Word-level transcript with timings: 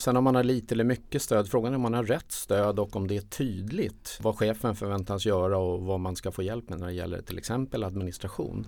Sen 0.00 0.16
om 0.16 0.24
man 0.24 0.34
har 0.34 0.44
lite 0.44 0.74
eller 0.74 0.84
mycket 0.84 1.22
stöd, 1.22 1.48
frågan 1.48 1.72
är 1.72 1.76
om 1.76 1.82
man 1.82 1.94
har 1.94 2.04
rätt 2.04 2.32
stöd 2.32 2.78
och 2.78 2.96
om 2.96 3.08
det 3.08 3.16
är 3.16 3.20
tydligt 3.20 4.18
vad 4.22 4.36
chefen 4.36 4.76
förväntas 4.76 5.26
göra 5.26 5.58
och 5.58 5.82
vad 5.82 6.00
man 6.00 6.16
ska 6.16 6.32
få 6.32 6.42
hjälp 6.42 6.68
med 6.68 6.80
när 6.80 6.86
det 6.86 6.92
gäller 6.92 7.22
till 7.22 7.38
exempel 7.38 7.84
administration. 7.84 8.66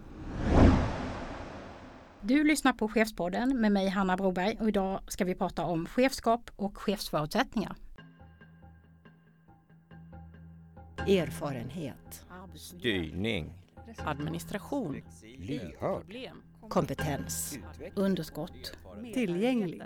Du 2.21 2.45
lyssnar 2.45 2.73
på 2.73 2.89
Chefspodden 2.89 3.61
med 3.61 3.73
mig 3.73 3.89
Hanna 3.89 4.17
Broberg 4.17 4.57
och 4.61 4.69
idag 4.69 5.01
ska 5.09 5.25
vi 5.25 5.35
prata 5.35 5.65
om 5.65 5.87
chefskap 5.87 6.51
och 6.57 6.79
chefsförutsättningar. 6.79 7.77
Erfarenhet. 10.99 12.27
Styrning. 12.55 13.55
Administration. 13.99 15.03
Lyhörd. 15.39 16.17
Kompetens. 16.69 17.59
Underskott. 17.95 18.73
Tillgänglig. 19.15 19.83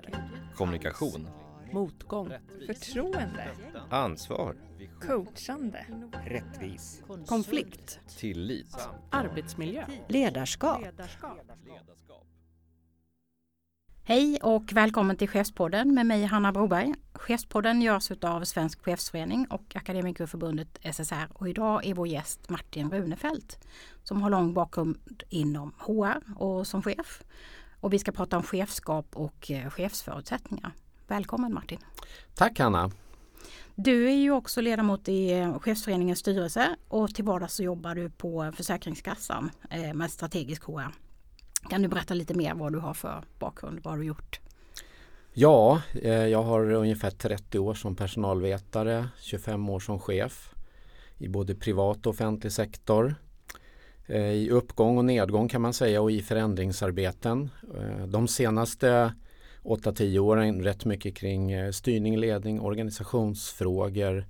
Kommunikation. 0.55 1.29
Motgång. 1.73 2.33
Förtroende. 2.67 3.49
Ansvar. 3.91 4.57
Coachande. 5.01 5.87
Rättvis. 6.27 7.03
Konflikt. 7.27 8.01
Tillit. 8.19 8.77
Arbetsmiljö. 9.11 9.87
Ledarskap. 10.09 10.83
Hej 14.09 14.39
och 14.43 14.73
välkommen 14.73 15.17
till 15.17 15.29
Chefspodden 15.29 15.95
med 15.95 16.07
mig 16.07 16.25
Hanna 16.25 16.53
Broberg. 16.53 16.95
Chefspodden 17.13 17.83
görs 17.83 18.11
av 18.11 18.45
Svensk 18.45 18.85
Chefsförening 18.85 19.47
och 19.51 19.77
Akademikerförbundet 19.77 20.79
SSR 20.83 21.29
och 21.33 21.49
idag 21.49 21.87
är 21.87 21.95
vår 21.95 22.09
gäst 22.09 22.49
Martin 22.49 22.91
Runefelt 22.91 23.59
som 24.03 24.23
har 24.23 24.31
lång 24.31 24.55
bakgrund 24.55 25.23
inom 25.29 25.75
HR 25.79 26.39
och 26.39 26.67
som 26.67 26.83
chef. 26.83 27.23
Och 27.81 27.93
vi 27.93 27.99
ska 27.99 28.13
prata 28.13 28.37
om 28.37 28.43
chefskap 28.43 29.07
och 29.17 29.51
eh, 29.51 29.71
chefsförutsättningar. 29.71 30.73
Välkommen 31.07 31.55
Martin! 31.55 31.79
Tack 32.35 32.59
Hanna! 32.59 32.91
Du 33.75 34.07
är 34.07 34.17
ju 34.17 34.31
också 34.31 34.61
ledamot 34.61 35.09
i 35.09 35.33
eh, 35.33 35.59
Chefsföreningens 35.59 36.19
styrelse 36.19 36.77
och 36.89 37.15
till 37.15 37.25
vardags 37.25 37.55
så 37.55 37.63
jobbar 37.63 37.95
du 37.95 38.11
på 38.11 38.53
Försäkringskassan 38.57 39.51
eh, 39.71 39.95
med 39.95 40.11
strategisk 40.11 40.65
HR. 40.65 41.06
Kan 41.71 41.83
du 41.83 41.89
berätta 41.89 42.15
lite 42.15 42.35
mer 42.35 42.55
vad 42.55 42.73
du 42.73 42.79
har 42.79 42.95
för 42.95 43.25
bakgrund, 43.39 43.81
vad 43.83 43.95
har 43.95 43.99
du 43.99 44.07
gjort? 44.07 44.41
Ja, 45.33 45.83
eh, 46.03 46.27
jag 46.27 46.43
har 46.43 46.73
ungefär 46.73 47.11
30 47.11 47.59
år 47.59 47.75
som 47.75 47.97
personalvetare, 47.97 49.09
25 49.21 49.69
år 49.69 49.81
som 49.81 49.99
chef 49.99 50.55
i 51.19 51.29
både 51.29 51.55
privat 51.55 52.07
och 52.07 52.11
offentlig 52.11 52.53
sektor. 52.53 53.15
Eh, 54.07 54.31
I 54.31 54.51
uppgång 54.51 54.99
och 54.99 55.05
nedgång 55.05 55.49
kan 55.49 55.63
man 55.63 55.73
säga 55.73 56.03
och 56.03 56.11
i 56.11 56.23
förändringsarbeten. 56.23 57.51
Eh, 57.79 58.07
de 58.07 58.29
senaste 58.29 59.15
8-10 59.63 60.19
åren 60.19 60.63
rätt 60.63 60.85
mycket 60.85 61.17
kring 61.17 61.73
styrning, 61.73 62.17
ledning, 62.17 62.61
organisationsfrågor 62.61 64.27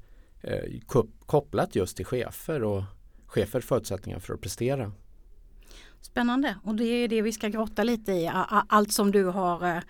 kopplat 1.26 1.76
just 1.76 1.96
till 1.96 2.06
chefer 2.06 2.62
och 2.62 2.82
chefers 3.26 3.64
förutsättningar 3.64 4.18
för 4.18 4.34
att 4.34 4.40
prestera. 4.40 4.92
Spännande 6.00 6.56
och 6.62 6.74
det 6.74 6.84
är 6.84 7.08
det 7.08 7.22
vi 7.22 7.32
ska 7.32 7.48
grotta 7.48 7.84
lite 7.84 8.12
i. 8.12 8.30
Allt 8.68 8.92
som 8.92 9.12
du 9.12 9.24
har 9.24 9.82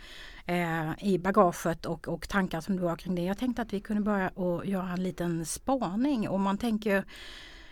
eh, 0.46 1.04
i 1.04 1.18
bagaget 1.18 1.86
och, 1.86 2.08
och 2.08 2.28
tankar 2.28 2.60
som 2.60 2.76
du 2.76 2.82
har 2.82 2.96
kring 2.96 3.14
det. 3.14 3.22
Jag 3.22 3.38
tänkte 3.38 3.62
att 3.62 3.72
vi 3.72 3.80
kunde 3.80 4.02
börja 4.02 4.28
och 4.28 4.66
göra 4.66 4.90
en 4.90 5.02
liten 5.02 5.46
spaning. 5.46 6.28
och 6.28 6.40
man 6.40 6.58
tänker 6.58 7.04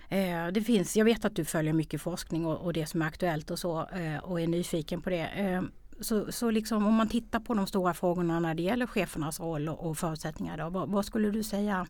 eh, 0.09 0.47
det 0.53 0.65
finns, 0.67 0.97
jag 0.97 1.05
vet 1.05 1.25
att 1.25 1.37
du 1.37 1.45
följer 1.45 1.73
mycket 1.73 2.03
forskning 2.03 2.47
och, 2.47 2.61
och 2.61 2.73
det 2.73 2.87
som 2.87 3.03
är 3.03 3.07
aktuellt 3.07 3.51
och 3.51 3.59
så 3.59 3.89
eh, 3.89 4.19
och 4.19 4.41
är 4.41 4.47
nyfiken 4.47 5.03
på 5.03 5.11
det. 5.11 5.63
Så, 6.01 6.33
så 6.33 6.51
liksom 6.51 6.87
om 6.87 6.95
man 6.95 7.09
tittar 7.09 7.41
på 7.41 7.55
de 7.55 7.67
stora 7.67 7.95
frågorna 7.95 8.41
när 8.41 8.55
det 8.55 8.63
gäller 8.63 8.87
chefernas 8.87 9.41
roll 9.41 9.69
och, 9.69 9.87
och 9.87 9.99
förutsättningar. 9.99 10.57
Då, 10.57 10.71
vad, 10.71 10.89
vad, 10.89 11.05
skulle 11.05 11.31
du 11.31 11.43
säga? 11.43 11.87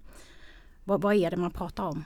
Vad, 0.84 1.02
vad 1.02 1.14
är 1.14 1.30
det 1.30 1.36
man 1.36 1.50
pratar 1.50 1.84
om? 1.84 2.04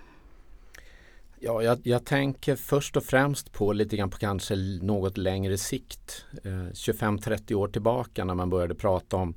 Ja, 1.41 1.63
jag, 1.63 1.79
jag, 1.83 2.05
tänker 2.05 2.57
först 2.57 2.97
och 2.97 3.05
främst 3.05 3.53
på 3.53 3.73
lite 3.73 3.97
grann 3.97 4.11
på 4.11 4.19
kanske 4.19 4.57
något 4.83 5.17
längre 5.17 5.59
sikt. 5.59 6.25
Eh, 6.45 6.51
25-30 6.51 7.55
år 7.55 7.69
tillbaka 7.69 8.25
när 8.25 8.35
man 8.35 8.51
började 8.51 8.75
prata 8.75 9.17
om 9.17 9.35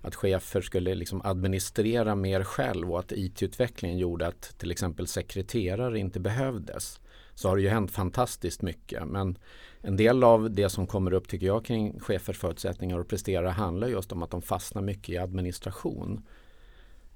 att 0.00 0.14
chefer 0.14 0.60
skulle 0.60 0.94
liksom 0.94 1.20
administrera 1.24 2.14
mer 2.14 2.44
själv 2.44 2.92
och 2.92 2.98
att 2.98 3.12
IT-utvecklingen 3.12 3.98
gjorde 3.98 4.26
att 4.26 4.58
till 4.58 4.70
exempel 4.70 5.06
sekreterare 5.06 5.98
inte 5.98 6.20
behövdes. 6.20 7.00
Så 7.34 7.48
har 7.48 7.56
det 7.56 7.62
ju 7.62 7.68
hänt 7.68 7.90
fantastiskt 7.90 8.62
mycket. 8.62 9.08
Men 9.08 9.38
en 9.80 9.96
del 9.96 10.24
av 10.24 10.50
det 10.50 10.68
som 10.68 10.86
kommer 10.86 11.12
upp 11.12 11.28
tycker 11.28 11.46
jag 11.46 11.64
kring 11.64 12.00
chefers 12.00 12.38
förutsättningar 12.38 13.00
att 13.00 13.08
prestera 13.08 13.50
handlar 13.50 13.88
just 13.88 14.12
om 14.12 14.22
att 14.22 14.30
de 14.30 14.42
fastnar 14.42 14.82
mycket 14.82 15.08
i 15.08 15.18
administration. 15.18 16.26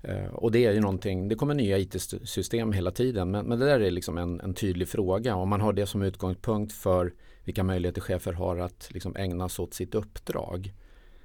Eh, 0.02 0.26
och 0.26 0.52
det 0.52 0.64
är 0.64 0.72
ju 0.72 0.80
någonting, 0.80 1.28
det 1.28 1.34
kommer 1.34 1.54
nya 1.54 1.78
IT-system 1.78 2.72
hela 2.72 2.90
tiden 2.90 3.30
men, 3.30 3.46
men, 3.46 3.58
det 3.58 3.66
där 3.66 3.80
är 3.80 3.90
liksom 3.90 4.18
en, 4.18 4.40
en, 4.40 4.54
tydlig 4.54 4.88
fråga. 4.88 5.36
Om 5.36 5.48
man 5.48 5.60
har 5.60 5.72
det 5.72 5.86
som 5.86 6.02
utgångspunkt 6.02 6.72
för 6.72 7.14
vilka 7.44 7.64
möjligheter 7.64 8.00
chefer 8.00 8.32
har 8.32 8.56
att 8.56 8.88
liksom 8.92 9.16
ägna 9.16 9.48
sig 9.48 9.62
åt 9.62 9.74
sitt 9.74 9.94
uppdrag. 9.94 10.74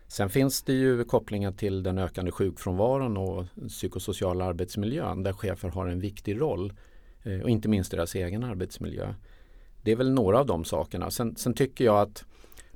Sen 0.07 0.29
finns 0.29 0.63
det 0.63 0.73
ju 0.73 1.03
kopplingar 1.03 1.51
till 1.51 1.83
den 1.83 1.97
ökande 1.97 2.31
sjukfrånvaron 2.31 3.17
och 3.17 3.45
psykosociala 3.67 4.45
arbetsmiljön 4.45 5.23
där 5.23 5.33
chefer 5.33 5.69
har 5.69 5.88
en 5.88 6.00
viktig 6.00 6.41
roll. 6.41 6.73
Eh, 7.23 7.39
och 7.39 7.50
inte 7.50 7.69
minst 7.69 7.91
deras 7.91 8.16
egen 8.16 8.44
arbetsmiljö. 8.44 9.13
Det 9.81 9.91
är 9.91 9.95
väl 9.95 10.12
några 10.12 10.39
av 10.39 10.45
de 10.45 10.66
sakerna. 10.66 11.12
Sen, 11.12 11.35
sen 11.35 11.53
tycker 11.53 11.85
jag 11.85 12.01
att 12.01 12.25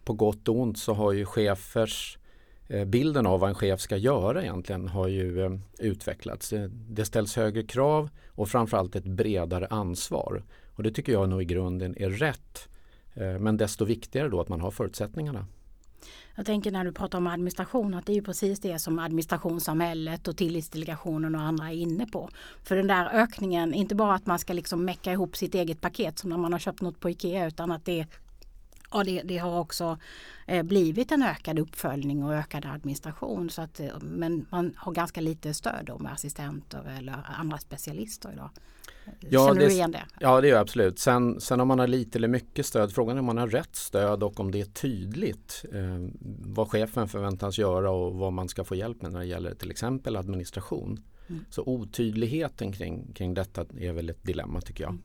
på 0.04 0.14
gott 0.14 0.48
och 0.48 0.60
ont 0.60 0.80
så 0.80 0.94
har 0.94 1.12
ju 1.12 1.26
chefers 1.26 2.18
Eh, 2.18 2.27
Eh, 2.68 2.86
bilden 2.86 3.26
av 3.26 3.40
vad 3.40 3.50
en 3.50 3.56
chef 3.56 3.80
ska 3.80 3.98
göra 3.98 4.42
egentligen 4.42 4.88
har 4.88 5.08
ju 5.08 5.46
eh, 5.46 5.52
utvecklats. 5.80 6.54
Eh, 6.54 6.70
det 6.70 7.06
ställs 7.06 7.36
högre 7.36 7.64
krav 7.64 8.10
och 8.28 8.50
framförallt 8.50 8.96
ett 8.96 9.06
bredare 9.06 9.68
ansvar. 9.68 10.44
Och 10.76 10.84
det 10.84 10.92
tycker 10.92 11.12
jag 11.12 11.30
nog 11.30 11.42
i 11.42 11.46
grunden 11.46 11.96
är 11.98 12.10
rätt. 12.10 12.70
Men 13.40 13.58
desto 13.58 13.86
viktigare 13.86 14.30
då 14.30 14.42
att 14.42 14.50
man 14.50 14.62
har 14.62 14.72
förutsättningarna. 14.72 15.46
Jag 16.36 16.46
tänker 16.46 16.72
när 16.72 16.86
du 16.86 16.92
pratar 16.92 17.18
om 17.18 17.28
administration 17.28 17.94
att 17.94 18.06
det 18.06 18.12
är 18.12 18.16
ju 18.16 18.22
precis 18.22 18.60
det 18.60 18.80
som 18.80 19.00
administrationssamhället 19.00 20.28
och 20.28 20.38
tillitsdelegationen 20.38 21.36
och 21.36 21.42
andra 21.42 21.70
är 21.72 21.76
inne 21.76 22.06
på. 22.06 22.30
För 22.64 22.76
den 22.76 22.88
där 22.88 23.10
ökningen, 23.14 23.74
inte 23.74 23.96
bara 23.96 24.14
att 24.14 24.26
man 24.26 24.40
ska 24.40 24.54
liksom 24.54 24.86
mecka 24.86 25.12
ihop 25.12 25.38
sitt 25.38 25.56
eget 25.56 25.82
paket 25.82 26.20
som 26.20 26.30
när 26.30 26.38
man 26.38 26.52
har 26.52 26.60
köpt 26.60 26.82
något 26.82 27.00
på 27.00 27.10
Ikea 27.10 27.48
utan 27.48 27.72
att 27.72 27.86
det 27.86 28.06
Ja, 28.92 29.04
det, 29.04 29.22
det, 29.22 29.38
har 29.38 29.60
också 29.60 29.98
eh, 30.48 30.64
blivit 30.64 31.12
en 31.12 31.24
ökad 31.24 31.60
uppföljning 31.60 32.24
och 32.24 32.34
ökad 32.34 32.66
administration. 32.66 33.50
Så 33.50 33.62
att, 33.62 33.80
eh, 33.80 34.00
men 34.02 34.46
man 34.50 34.74
har 34.78 34.92
ganska 34.92 35.22
lite 35.22 35.54
stöd 35.54 35.92
med 36.00 36.14
assistenter 36.14 36.96
eller 37.00 37.26
andra 37.40 37.58
specialister 37.58 38.34
idag. 38.34 38.50
Ja, 39.20 39.48
Känner 39.48 39.60
det, 39.60 39.68
du 39.68 39.74
igen 39.74 39.92
det? 39.92 40.06
Ja, 40.20 40.42
det 40.42 40.48
gör 40.48 40.56
jag 40.56 40.62
absolut. 40.62 41.00
Sen, 41.00 41.42
sen 41.42 41.62
om 41.62 41.68
man 41.68 41.80
har 41.80 41.88
lite 41.88 42.18
eller 42.18 42.28
mycket 42.28 42.66
stöd, 42.66 42.92
frågan 42.92 43.18
är 43.18 43.20
om 43.20 43.26
man 43.26 43.38
har 43.38 43.48
rätt 43.48 43.76
stöd 43.76 44.24
och 44.24 44.40
om 44.40 44.52
det 44.52 44.62
är 44.62 44.66
tydligt 44.66 45.66
eh, 45.74 46.08
vad 46.40 46.68
chefen 46.68 47.08
förväntas 47.08 47.58
göra 47.58 47.92
och 47.92 48.16
vad 48.16 48.34
man 48.34 48.50
ska 48.50 48.64
få 48.64 48.76
hjälp 48.76 49.02
med 49.02 49.12
när 49.12 49.20
det 49.20 49.26
gäller 49.26 49.56
till 49.56 49.72
exempel 49.72 50.16
administration. 50.16 51.00
Mm. 51.28 51.46
Så 51.50 51.64
otydligheten 51.66 52.72
kring, 52.72 53.14
kring 53.14 53.34
detta 53.34 53.66
är 53.80 53.92
väl 53.92 54.10
ett 54.10 54.24
dilemma 54.24 54.62
tycker 54.62 54.84
jag. 54.84 54.92
Mm. 54.92 55.04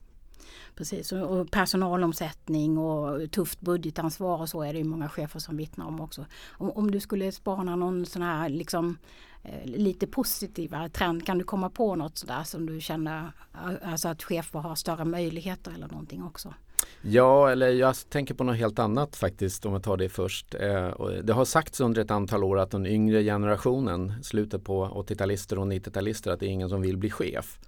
Precis, 0.75 1.11
och 1.11 1.51
personalomsättning 1.51 2.77
och 2.77 3.31
tufft 3.31 3.61
budgetansvar 3.61 4.41
och 4.41 4.49
så 4.49 4.63
är 4.63 4.73
det 4.73 4.79
ju 4.79 4.85
många 4.85 5.09
chefer 5.09 5.39
som 5.39 5.57
vittnar 5.57 5.85
om 5.85 6.01
också. 6.01 6.25
Om, 6.51 6.71
om 6.71 6.91
du 6.91 6.99
skulle 6.99 7.31
spana 7.31 7.75
någon 7.75 8.05
sån 8.05 8.21
här 8.21 8.49
liksom, 8.49 8.97
eh, 9.43 9.65
lite 9.65 10.07
positivare 10.07 10.89
trend, 10.89 11.25
kan 11.25 11.37
du 11.37 11.43
komma 11.43 11.69
på 11.69 11.95
något 11.95 12.17
sådär 12.17 12.43
som 12.43 12.65
du 12.65 12.81
känner 12.81 13.31
eh, 13.53 13.91
alltså 13.91 14.07
att 14.07 14.23
chefer 14.23 14.59
har 14.59 14.75
större 14.75 15.05
möjligheter 15.05 15.71
eller 15.71 15.87
någonting 15.87 16.23
också? 16.23 16.53
Ja, 17.01 17.49
eller 17.49 17.69
jag 17.69 17.95
tänker 18.09 18.33
på 18.33 18.43
något 18.43 18.57
helt 18.57 18.79
annat 18.79 19.15
faktiskt 19.15 19.65
om 19.65 19.73
jag 19.73 19.83
tar 19.83 19.97
det 19.97 20.09
först. 20.09 20.55
Eh, 20.55 20.91
det 21.23 21.33
har 21.33 21.45
sagts 21.45 21.81
under 21.81 22.01
ett 22.01 22.11
antal 22.11 22.43
år 22.43 22.59
att 22.59 22.71
den 22.71 22.85
yngre 22.85 23.23
generationen, 23.23 24.13
slutet 24.23 24.63
på 24.63 24.87
80-talister 24.87 25.59
och 25.59 25.65
90-talister, 25.65 26.31
att 26.31 26.39
det 26.39 26.45
är 26.45 26.49
ingen 26.49 26.69
som 26.69 26.81
vill 26.81 26.97
bli 26.97 27.09
chef 27.09 27.59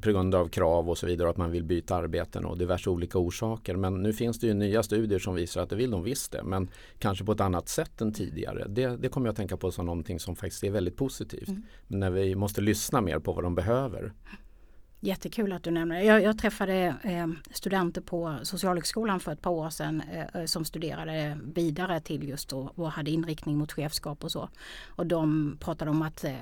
på 0.00 0.10
grund 0.10 0.34
av 0.34 0.48
krav 0.48 0.90
och 0.90 0.98
så 0.98 1.06
vidare 1.06 1.30
att 1.30 1.36
man 1.36 1.50
vill 1.50 1.64
byta 1.64 1.96
arbeten 1.96 2.44
och 2.44 2.58
diverse 2.58 2.90
olika 2.90 3.18
orsaker. 3.18 3.76
Men 3.76 4.02
nu 4.02 4.12
finns 4.12 4.40
det 4.40 4.46
ju 4.46 4.54
nya 4.54 4.82
studier 4.82 5.18
som 5.18 5.34
visar 5.34 5.62
att 5.62 5.70
det 5.70 5.76
vill 5.76 5.90
de 5.90 6.02
visst 6.02 6.32
det 6.32 6.42
men 6.42 6.68
kanske 6.98 7.24
på 7.24 7.32
ett 7.32 7.40
annat 7.40 7.68
sätt 7.68 8.00
än 8.00 8.12
tidigare. 8.12 8.66
Det, 8.68 8.96
det 8.96 9.08
kommer 9.08 9.26
jag 9.26 9.32
att 9.32 9.36
tänka 9.36 9.56
på 9.56 9.70
som 9.70 9.86
någonting 9.86 10.20
som 10.20 10.36
faktiskt 10.36 10.64
är 10.64 10.70
väldigt 10.70 10.96
positivt. 10.96 11.48
Mm. 11.48 11.62
Men 11.86 12.00
när 12.00 12.10
vi 12.10 12.34
måste 12.34 12.60
lyssna 12.60 13.00
mer 13.00 13.18
på 13.18 13.32
vad 13.32 13.44
de 13.44 13.54
behöver. 13.54 14.12
Jättekul 15.04 15.52
att 15.52 15.62
du 15.62 15.70
nämner 15.70 15.96
det. 15.96 16.04
Jag, 16.04 16.22
jag 16.22 16.38
träffade 16.38 16.94
eh, 17.02 17.26
studenter 17.50 18.00
på 18.00 18.38
Socialhögskolan 18.42 19.20
för 19.20 19.32
ett 19.32 19.42
par 19.42 19.50
år 19.50 19.70
sedan 19.70 20.02
eh, 20.34 20.44
som 20.44 20.64
studerade 20.64 21.38
vidare 21.54 22.00
till 22.00 22.28
just 22.28 22.48
då, 22.48 22.72
och 22.74 22.90
hade 22.90 23.10
inriktning 23.10 23.56
mot 23.56 23.72
chefskap 23.72 24.24
och 24.24 24.32
så. 24.32 24.48
Och 24.88 25.06
de 25.06 25.56
pratade 25.60 25.90
om 25.90 26.02
att 26.02 26.24
eh, 26.24 26.34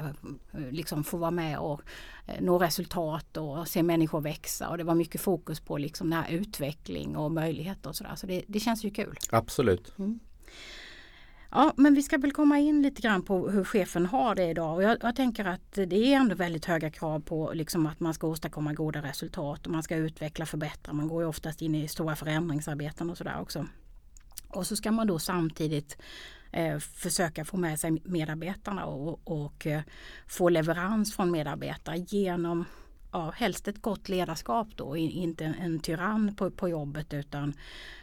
liksom 0.70 1.04
få 1.04 1.16
vara 1.16 1.30
med 1.30 1.58
och 1.58 1.82
eh, 2.26 2.40
nå 2.40 2.58
resultat 2.58 3.36
och 3.36 3.68
se 3.68 3.82
människor 3.82 4.20
växa 4.20 4.68
och 4.68 4.78
det 4.78 4.84
var 4.84 4.94
mycket 4.94 5.20
fokus 5.20 5.60
på 5.60 5.78
liksom 5.78 6.10
den 6.10 6.22
här 6.22 6.30
utveckling 6.30 7.16
och 7.16 7.32
möjligheter 7.32 7.88
och 7.88 7.96
sådär. 7.96 8.14
Så 8.14 8.26
det, 8.26 8.42
det 8.46 8.60
känns 8.60 8.84
ju 8.84 8.90
kul. 8.90 9.16
Absolut. 9.30 9.98
Mm. 9.98 10.20
Ja, 11.52 11.72
men 11.76 11.94
vi 11.94 12.02
ska 12.02 12.18
väl 12.18 12.32
komma 12.32 12.58
in 12.58 12.82
lite 12.82 13.02
grann 13.02 13.22
på 13.22 13.48
hur 13.48 13.64
chefen 13.64 14.06
har 14.06 14.34
det 14.34 14.50
idag. 14.50 14.74
Och 14.74 14.82
jag, 14.82 14.98
jag 15.00 15.16
tänker 15.16 15.44
att 15.44 15.72
det 15.72 16.12
är 16.12 16.16
ändå 16.16 16.34
väldigt 16.34 16.64
höga 16.64 16.90
krav 16.90 17.20
på 17.20 17.50
liksom 17.54 17.86
att 17.86 18.00
man 18.00 18.14
ska 18.14 18.26
åstadkomma 18.26 18.72
goda 18.72 19.02
resultat 19.02 19.66
och 19.66 19.72
man 19.72 19.82
ska 19.82 19.96
utveckla, 19.96 20.46
förbättra. 20.46 20.92
Man 20.92 21.08
går 21.08 21.22
ju 21.22 21.28
oftast 21.28 21.62
in 21.62 21.74
i 21.74 21.88
stora 21.88 22.16
förändringsarbeten 22.16 23.10
och 23.10 23.18
sådär 23.18 23.40
också. 23.40 23.66
Och 24.48 24.66
så 24.66 24.76
ska 24.76 24.92
man 24.92 25.06
då 25.06 25.18
samtidigt 25.18 25.96
eh, 26.52 26.78
försöka 26.78 27.44
få 27.44 27.56
med 27.56 27.80
sig 27.80 28.02
medarbetarna 28.04 28.84
och, 28.84 29.20
och 29.24 29.66
eh, 29.66 29.82
få 30.26 30.48
leverans 30.48 31.16
från 31.16 31.30
medarbetare 31.30 31.96
genom 31.98 32.64
ja, 33.12 33.30
helst 33.36 33.68
ett 33.68 33.82
gott 33.82 34.08
ledarskap 34.08 34.68
då, 34.76 34.96
inte 34.96 35.44
en, 35.44 35.54
en 35.54 35.80
tyrann 35.80 36.34
på, 36.34 36.50
på 36.50 36.68
jobbet 36.68 37.14
utan 37.14 37.54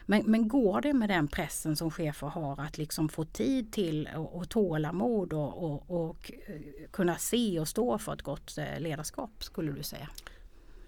men, 0.05 0.23
men 0.25 0.47
går 0.47 0.81
det 0.81 0.93
med 0.93 1.09
den 1.09 1.27
pressen 1.27 1.75
som 1.75 1.91
chefer 1.91 2.27
har 2.27 2.61
att 2.61 2.77
liksom 2.77 3.09
få 3.09 3.23
tid 3.23 3.71
till 3.71 4.09
och, 4.15 4.35
och 4.35 4.49
tålamod 4.49 5.33
och, 5.33 5.63
och, 5.63 6.05
och 6.05 6.31
eh, 6.47 6.55
kunna 6.91 7.15
se 7.15 7.59
och 7.59 7.67
stå 7.67 7.97
för 7.97 8.13
ett 8.13 8.21
gott 8.21 8.57
eh, 8.57 8.79
ledarskap 8.79 9.43
skulle 9.43 9.71
du 9.71 9.83
säga? 9.83 10.09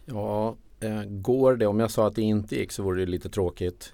Ja, 0.05 0.55
eh, 0.79 1.03
går 1.03 1.55
det? 1.55 1.67
Om 1.67 1.79
jag 1.79 1.91
sa 1.91 2.07
att 2.07 2.15
det 2.15 2.21
inte 2.21 2.55
gick 2.55 2.71
så 2.71 2.83
vore 2.83 2.99
det 2.99 3.11
lite 3.11 3.29
tråkigt. 3.29 3.93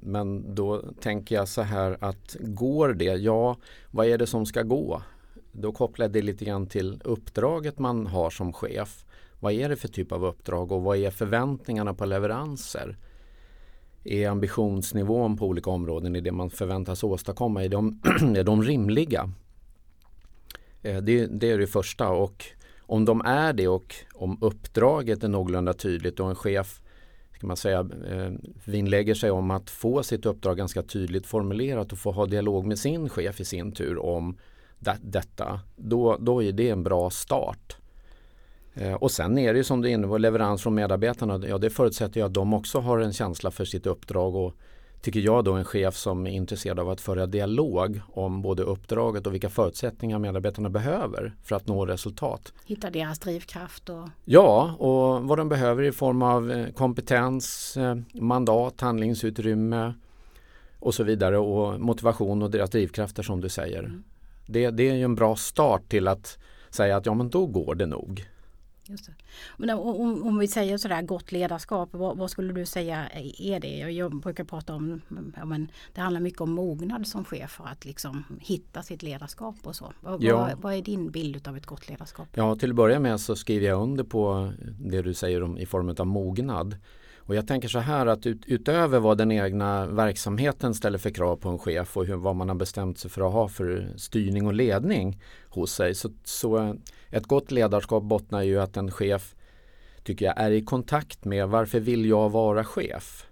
Men 0.00 0.54
då 0.54 0.82
tänker 1.00 1.34
jag 1.34 1.48
så 1.48 1.62
här 1.62 1.96
att 2.00 2.36
går 2.40 2.88
det? 2.88 3.04
Ja, 3.04 3.56
vad 3.90 4.06
är 4.06 4.18
det 4.18 4.26
som 4.26 4.46
ska 4.46 4.62
gå? 4.62 5.02
Då 5.52 5.72
kopplar 5.72 6.04
jag 6.04 6.12
det 6.12 6.22
lite 6.22 6.44
grann 6.44 6.66
till 6.66 7.00
uppdraget 7.04 7.78
man 7.78 8.06
har 8.06 8.30
som 8.30 8.52
chef. 8.52 9.04
Vad 9.40 9.52
är 9.52 9.68
det 9.68 9.76
för 9.76 9.88
typ 9.88 10.12
av 10.12 10.24
uppdrag 10.24 10.72
och 10.72 10.82
vad 10.82 10.96
är 10.96 11.10
förväntningarna 11.10 11.94
på 11.94 12.04
leveranser? 12.04 12.96
Är 14.04 14.28
ambitionsnivån 14.28 15.36
på 15.36 15.46
olika 15.46 15.70
områden 15.70 16.16
i 16.16 16.20
det 16.20 16.32
man 16.32 16.50
förväntas 16.50 17.04
åstadkomma, 17.04 17.64
är 17.64 17.68
de, 17.68 18.00
är 18.36 18.44
de 18.44 18.62
rimliga? 18.62 19.30
Eh, 20.82 21.02
det, 21.02 21.26
det 21.26 21.50
är 21.50 21.58
det 21.58 21.66
första 21.66 22.08
och 22.08 22.44
om 22.80 23.04
de 23.04 23.20
är 23.20 23.52
det 23.52 23.68
och 23.68 23.94
om 24.14 24.38
uppdraget 24.40 25.24
är 25.24 25.28
någorlunda 25.28 25.72
tydligt 25.72 26.20
och 26.20 26.28
en 26.28 26.34
chef 26.34 26.80
ska 27.40 27.46
man 27.46 27.56
säga, 27.56 27.82
vinlägger 27.82 28.38
vinnlägger 28.64 29.14
sig 29.14 29.30
om 29.30 29.50
att 29.50 29.70
få 29.70 30.02
sitt 30.02 30.26
uppdrag 30.26 30.56
ganska 30.56 30.82
tydligt 30.82 31.26
formulerat 31.26 31.92
och 31.92 31.98
få 31.98 32.12
ha 32.12 32.26
dialog 32.26 32.66
med 32.66 32.78
sin 32.78 33.08
chef 33.08 33.40
i 33.40 33.44
sin 33.44 33.72
tur 33.72 33.98
om 33.98 34.38
detta, 35.00 35.60
då, 35.76 36.16
då 36.16 36.42
är 36.42 36.52
det 36.52 36.68
en 36.68 36.82
bra 36.82 37.10
start. 37.10 37.76
Eh, 38.74 38.94
och 38.94 39.10
sen 39.10 39.38
är 39.38 39.52
det 39.52 39.56
ju 39.56 39.64
som 39.64 39.82
du 39.82 39.88
är 39.88 39.92
inne 39.92 40.06
på, 40.06 40.18
leverans 40.18 40.62
från 40.62 40.74
medarbetarna. 40.74 41.46
Ja, 41.48 41.58
det 41.58 41.70
förutsätter 41.70 42.20
jag 42.20 42.26
att 42.26 42.34
de 42.34 42.54
också 42.54 42.80
har 42.80 42.98
en 42.98 43.12
känsla 43.12 43.50
för 43.50 43.64
sitt 43.64 43.86
uppdrag 43.86 44.34
och 44.36 44.54
tycker 45.00 45.20
jag 45.20 45.44
då 45.44 45.52
en 45.52 45.64
chef 45.64 45.96
som 45.96 46.26
är 46.26 46.30
intresserad 46.30 46.78
av 46.78 46.90
att 46.90 47.00
föra 47.00 47.26
dialog 47.26 48.00
om 48.12 48.42
både 48.42 48.62
uppdraget 48.62 49.26
och 49.26 49.34
vilka 49.34 49.48
förutsättningar 49.48 50.18
medarbetarna 50.18 50.70
behöver 50.70 51.34
för 51.44 51.56
att 51.56 51.66
nå 51.66 51.86
resultat. 51.86 52.52
Hitta 52.66 52.90
deras 52.90 53.18
drivkraft 53.18 53.88
och 53.88 54.08
Ja, 54.24 54.74
och 54.78 55.22
vad 55.22 55.38
de 55.38 55.48
behöver 55.48 55.82
i 55.82 55.92
form 55.92 56.22
av 56.22 56.50
eh, 56.50 56.72
kompetens, 56.72 57.76
eh, 57.76 57.96
mandat, 58.12 58.80
handlingsutrymme 58.80 59.94
och 60.78 60.94
så 60.94 61.04
vidare 61.04 61.38
och 61.38 61.80
motivation 61.80 62.42
och 62.42 62.50
deras 62.50 62.70
drivkrafter 62.70 63.22
som 63.22 63.40
du 63.40 63.48
säger. 63.48 63.78
Mm. 63.78 64.02
Det, 64.46 64.70
det 64.70 64.88
är 64.88 64.94
ju 64.94 65.04
en 65.04 65.14
bra 65.14 65.36
start 65.36 65.88
till 65.88 66.08
att 66.08 66.38
säga 66.70 66.96
att 66.96 67.06
ja 67.06 67.14
men 67.14 67.30
då 67.30 67.46
går 67.46 67.74
det 67.74 67.86
nog. 67.86 68.26
Just 68.90 69.06
det. 69.06 69.12
Men 69.56 69.70
om, 69.70 70.26
om 70.26 70.38
vi 70.38 70.48
säger 70.48 70.78
sådär 70.78 71.02
gott 71.02 71.32
ledarskap, 71.32 71.88
vad, 71.92 72.16
vad, 72.16 72.30
skulle 72.30 72.52
du 72.52 72.66
säga 72.66 73.08
är 73.38 73.60
det? 73.60 73.76
Jag 73.90 74.20
brukar 74.20 74.44
prata 74.44 74.74
om, 74.74 75.00
ja, 75.36 75.44
men 75.44 75.70
det 75.94 76.00
handlar 76.00 76.20
mycket 76.20 76.40
om 76.40 76.52
mognad 76.52 77.06
som 77.06 77.24
chef 77.24 77.50
för 77.50 77.64
att 77.64 77.84
liksom 77.84 78.24
hitta 78.40 78.82
sitt 78.82 79.02
ledarskap 79.02 79.56
och 79.62 79.76
så. 79.76 79.92
Vad, 80.00 80.22
ja. 80.22 80.36
vad, 80.36 80.62
vad 80.62 80.74
är 80.74 80.82
din 80.82 81.10
bild 81.10 81.48
av 81.48 81.56
ett 81.56 81.66
gott 81.66 81.88
ledarskap? 81.88 82.28
Ja, 82.34 82.56
till 82.56 82.70
att 82.70 82.76
börja 82.76 83.00
med 83.00 83.20
så 83.20 83.36
skriver 83.36 83.66
jag 83.66 83.82
under 83.82 84.04
på 84.04 84.52
det 84.80 85.02
du 85.02 85.14
säger 85.14 85.42
om, 85.42 85.58
i 85.58 85.66
form 85.66 85.94
av 85.98 86.06
mognad. 86.06 86.76
Och 87.16 87.34
jag 87.34 87.46
tänker 87.46 87.68
så 87.68 87.78
här 87.78 88.06
att 88.06 88.26
ut, 88.26 88.42
utöver 88.46 88.98
vad 88.98 89.18
den 89.18 89.32
egna 89.32 89.86
verksamheten 89.86 90.74
ställer 90.74 90.98
för 90.98 91.10
krav 91.10 91.36
på 91.36 91.48
en 91.48 91.58
chef 91.58 91.96
och 91.96 92.06
hur, 92.06 92.16
vad 92.16 92.36
man 92.36 92.48
har 92.48 92.56
bestämt 92.56 92.98
sig 92.98 93.10
för 93.10 93.26
att 93.26 93.32
ha 93.32 93.48
för 93.48 93.92
styrning 93.96 94.46
och 94.46 94.54
ledning 94.54 95.20
hos 95.48 95.72
sig 95.72 95.94
så, 95.94 96.10
så 96.24 96.76
ett 97.10 97.26
gott 97.26 97.50
ledarskap 97.50 98.02
bottnar 98.02 98.42
ju 98.42 98.60
att 98.60 98.76
en 98.76 98.90
chef 98.90 99.34
tycker 100.02 100.26
jag 100.26 100.40
är 100.40 100.50
i 100.50 100.64
kontakt 100.64 101.24
med 101.24 101.48
varför 101.48 101.80
vill 101.80 102.06
jag 102.06 102.30
vara 102.30 102.64
chef? 102.64 103.26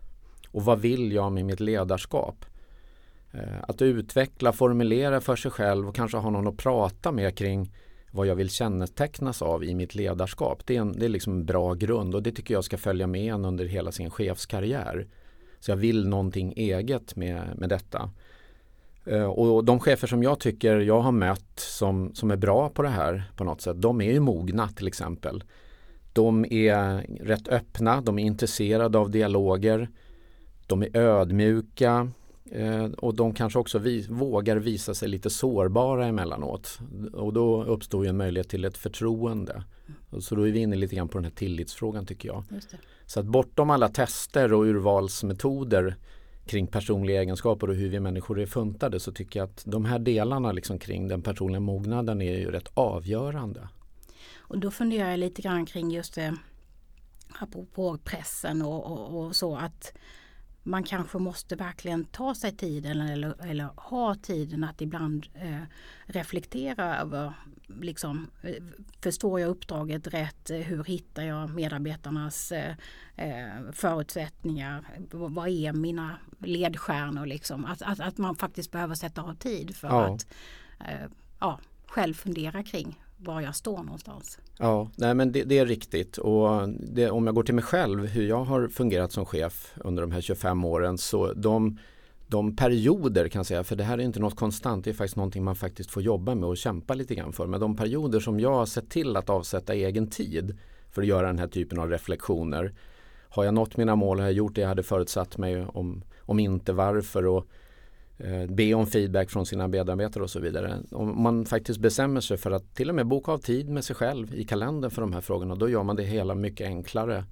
Och 0.50 0.64
vad 0.64 0.80
vill 0.80 1.12
jag 1.12 1.32
med 1.32 1.44
mitt 1.44 1.60
ledarskap? 1.60 2.44
Eh, 3.32 3.62
att 3.68 3.82
utveckla, 3.82 4.52
formulera 4.52 5.20
för 5.20 5.36
sig 5.36 5.50
själv 5.50 5.88
och 5.88 5.94
kanske 5.94 6.16
ha 6.16 6.30
någon 6.30 6.46
att 6.46 6.56
prata 6.56 7.12
med 7.12 7.38
kring 7.38 7.72
vad 8.10 8.26
jag 8.26 8.34
vill 8.34 8.50
kännetecknas 8.50 9.42
av 9.42 9.64
i 9.64 9.74
mitt 9.74 9.94
ledarskap. 9.94 10.66
Det 10.66 10.76
är, 10.76 10.80
en, 10.80 10.92
det 10.92 11.04
är 11.04 11.08
liksom 11.08 11.32
en 11.32 11.44
bra 11.44 11.74
grund 11.74 12.14
och 12.14 12.22
det 12.22 12.32
tycker 12.32 12.54
jag 12.54 12.64
ska 12.64 12.78
följa 12.78 13.06
med 13.06 13.34
en 13.34 13.44
under 13.44 13.64
hela 13.64 13.92
sin 13.92 14.10
chefskarriär. 14.10 15.06
Så 15.60 15.70
jag 15.70 15.76
vill 15.76 16.08
någonting 16.08 16.52
eget 16.56 17.16
med, 17.16 17.42
med 17.56 17.68
detta. 17.68 18.10
Eh, 19.08 19.24
och 19.24 19.64
de 19.64 19.80
chefer 19.80 20.06
som 20.06 20.22
jag 20.22 20.40
tycker 20.40 20.78
jag 20.78 21.00
har 21.00 21.12
mött 21.12 21.60
som, 21.60 22.14
som 22.14 22.30
är 22.30 22.36
bra 22.36 22.68
på 22.68 22.82
det 22.82 22.88
här 22.88 23.30
på 23.36 23.44
något 23.44 23.60
sätt, 23.60 23.82
de 23.82 24.00
är 24.00 24.12
ju 24.12 24.20
mogna 24.20 24.68
till 24.68 24.88
exempel. 24.88 25.44
De 26.12 26.44
är 26.44 27.06
rätt 27.24 27.48
öppna, 27.48 28.00
de 28.00 28.18
är 28.18 28.24
intresserade 28.24 28.98
av 28.98 29.10
dialoger, 29.10 29.88
de 30.66 30.82
är 30.82 30.96
ödmjuka 30.96 32.10
eh, 32.50 32.84
och 32.84 33.14
de 33.14 33.34
kanske 33.34 33.58
också 33.58 33.78
vi, 33.78 34.06
vågar 34.10 34.56
visa 34.56 34.94
sig 34.94 35.08
lite 35.08 35.30
sårbara 35.30 36.06
emellanåt. 36.06 36.78
Och 37.12 37.32
då 37.32 37.64
uppstår 37.64 38.04
ju 38.04 38.08
en 38.08 38.16
möjlighet 38.16 38.48
till 38.48 38.64
ett 38.64 38.78
förtroende. 38.78 39.62
Så 40.18 40.34
då 40.34 40.48
är 40.48 40.52
vi 40.52 40.58
inne 40.58 40.76
lite 40.76 40.96
grann 40.96 41.08
på 41.08 41.18
den 41.18 41.24
här 41.24 41.30
tillitsfrågan 41.30 42.06
tycker 42.06 42.28
jag. 42.28 42.44
Så 43.06 43.20
att 43.20 43.26
bortom 43.26 43.70
alla 43.70 43.88
tester 43.88 44.52
och 44.52 44.64
urvalsmetoder 44.64 45.96
kring 46.48 46.66
personliga 46.66 47.20
egenskaper 47.20 47.70
och 47.70 47.74
hur 47.74 47.88
vi 47.88 48.00
människor 48.00 48.40
är 48.40 48.46
funtade 48.46 49.00
så 49.00 49.12
tycker 49.12 49.40
jag 49.40 49.48
att 49.48 49.62
de 49.66 49.84
här 49.84 49.98
delarna 49.98 50.52
liksom 50.52 50.78
kring 50.78 51.08
den 51.08 51.22
personliga 51.22 51.60
mognaden 51.60 52.22
är 52.22 52.38
ju 52.38 52.50
rätt 52.50 52.68
avgörande. 52.74 53.68
Och 54.36 54.58
då 54.58 54.70
funderar 54.70 55.10
jag 55.10 55.20
lite 55.20 55.42
grann 55.42 55.66
kring 55.66 55.90
just 55.90 56.14
det 56.14 56.36
apropå 57.40 57.98
pressen 58.04 58.62
och, 58.62 58.84
och, 58.86 59.24
och 59.24 59.36
så 59.36 59.56
att 59.56 59.92
man 60.68 60.84
kanske 60.84 61.18
måste 61.18 61.56
verkligen 61.56 62.04
ta 62.04 62.34
sig 62.34 62.56
tiden 62.56 63.00
eller, 63.00 63.44
eller 63.44 63.68
ha 63.76 64.14
tiden 64.14 64.64
att 64.64 64.80
ibland 64.80 65.26
eh, 65.34 65.62
reflektera 66.06 67.00
över 67.00 67.32
liksom, 67.66 68.30
eh, 68.42 68.62
förstår 69.00 69.40
jag 69.40 69.48
uppdraget 69.48 70.06
rätt? 70.06 70.50
Hur 70.50 70.84
hittar 70.84 71.22
jag 71.22 71.50
medarbetarnas 71.50 72.52
eh, 72.52 72.74
eh, 73.16 73.72
förutsättningar? 73.72 74.84
Vad 75.10 75.48
är 75.48 75.72
mina 75.72 76.18
ledstjärnor? 76.38 77.26
Liksom? 77.26 77.64
Att, 77.64 77.82
att, 77.82 78.00
att 78.00 78.18
man 78.18 78.36
faktiskt 78.36 78.70
behöver 78.70 78.94
sätta 78.94 79.22
av 79.22 79.34
tid 79.34 79.76
för 79.76 79.88
ja. 79.88 80.14
att 80.14 80.26
eh, 80.80 81.10
ja, 81.38 81.60
själv 81.86 82.14
fundera 82.14 82.62
kring 82.62 82.98
var 83.18 83.40
jag 83.40 83.56
står 83.56 83.82
någonstans. 83.82 84.38
Ja, 84.58 84.90
nej 84.96 85.14
men 85.14 85.32
det, 85.32 85.44
det 85.44 85.58
är 85.58 85.66
riktigt 85.66 86.18
och 86.18 86.68
det, 86.68 87.10
om 87.10 87.26
jag 87.26 87.34
går 87.34 87.42
till 87.42 87.54
mig 87.54 87.64
själv 87.64 88.06
hur 88.06 88.28
jag 88.28 88.44
har 88.44 88.68
fungerat 88.68 89.12
som 89.12 89.24
chef 89.24 89.74
under 89.76 90.02
de 90.02 90.12
här 90.12 90.20
25 90.20 90.64
åren 90.64 90.98
så 90.98 91.32
de, 91.32 91.78
de 92.26 92.56
perioder 92.56 93.28
kan 93.28 93.38
jag 93.40 93.46
säga, 93.46 93.64
för 93.64 93.76
det 93.76 93.84
här 93.84 93.98
är 93.98 94.02
inte 94.02 94.20
något 94.20 94.36
konstant, 94.36 94.84
det 94.84 94.90
är 94.90 94.94
faktiskt 94.94 95.16
någonting 95.16 95.44
man 95.44 95.56
faktiskt 95.56 95.90
får 95.90 96.02
jobba 96.02 96.34
med 96.34 96.48
och 96.48 96.56
kämpa 96.56 96.94
lite 96.94 97.14
grann 97.14 97.32
för. 97.32 97.46
Men 97.46 97.60
de 97.60 97.76
perioder 97.76 98.20
som 98.20 98.40
jag 98.40 98.54
har 98.54 98.66
sett 98.66 98.90
till 98.90 99.16
att 99.16 99.30
avsätta 99.30 99.74
egen 99.74 100.06
tid 100.06 100.58
för 100.90 101.02
att 101.02 101.08
göra 101.08 101.26
den 101.26 101.38
här 101.38 101.48
typen 101.48 101.78
av 101.78 101.90
reflektioner. 101.90 102.74
Har 103.28 103.44
jag 103.44 103.54
nått 103.54 103.76
mina 103.76 103.96
mål, 103.96 104.18
har 104.18 104.26
jag 104.26 104.34
gjort 104.34 104.54
det 104.54 104.60
jag 104.60 104.68
hade 104.68 104.82
förutsatt 104.82 105.38
mig, 105.38 105.64
om, 105.66 106.02
om 106.20 106.38
inte 106.38 106.72
varför 106.72 107.26
och 107.26 107.46
be 108.48 108.74
om 108.74 108.86
feedback 108.86 109.30
från 109.30 109.46
sina 109.46 109.68
medarbetare 109.68 110.22
och 110.22 110.30
så 110.30 110.40
vidare. 110.40 110.78
Om 110.90 111.22
man 111.22 111.46
faktiskt 111.46 111.80
bestämmer 111.80 112.20
sig 112.20 112.36
för 112.36 112.50
att 112.50 112.74
till 112.74 112.88
och 112.88 112.94
med 112.94 113.06
boka 113.06 113.32
av 113.32 113.38
tid 113.38 113.68
med 113.68 113.84
sig 113.84 113.96
själv 113.96 114.34
i 114.34 114.44
kalendern 114.44 114.90
för 114.90 115.02
de 115.02 115.12
här 115.12 115.20
frågorna 115.20 115.54
då 115.54 115.68
gör 115.68 115.82
man 115.82 115.96
det 115.96 116.02
hela 116.02 116.34
mycket 116.34 116.66
enklare 116.66 117.24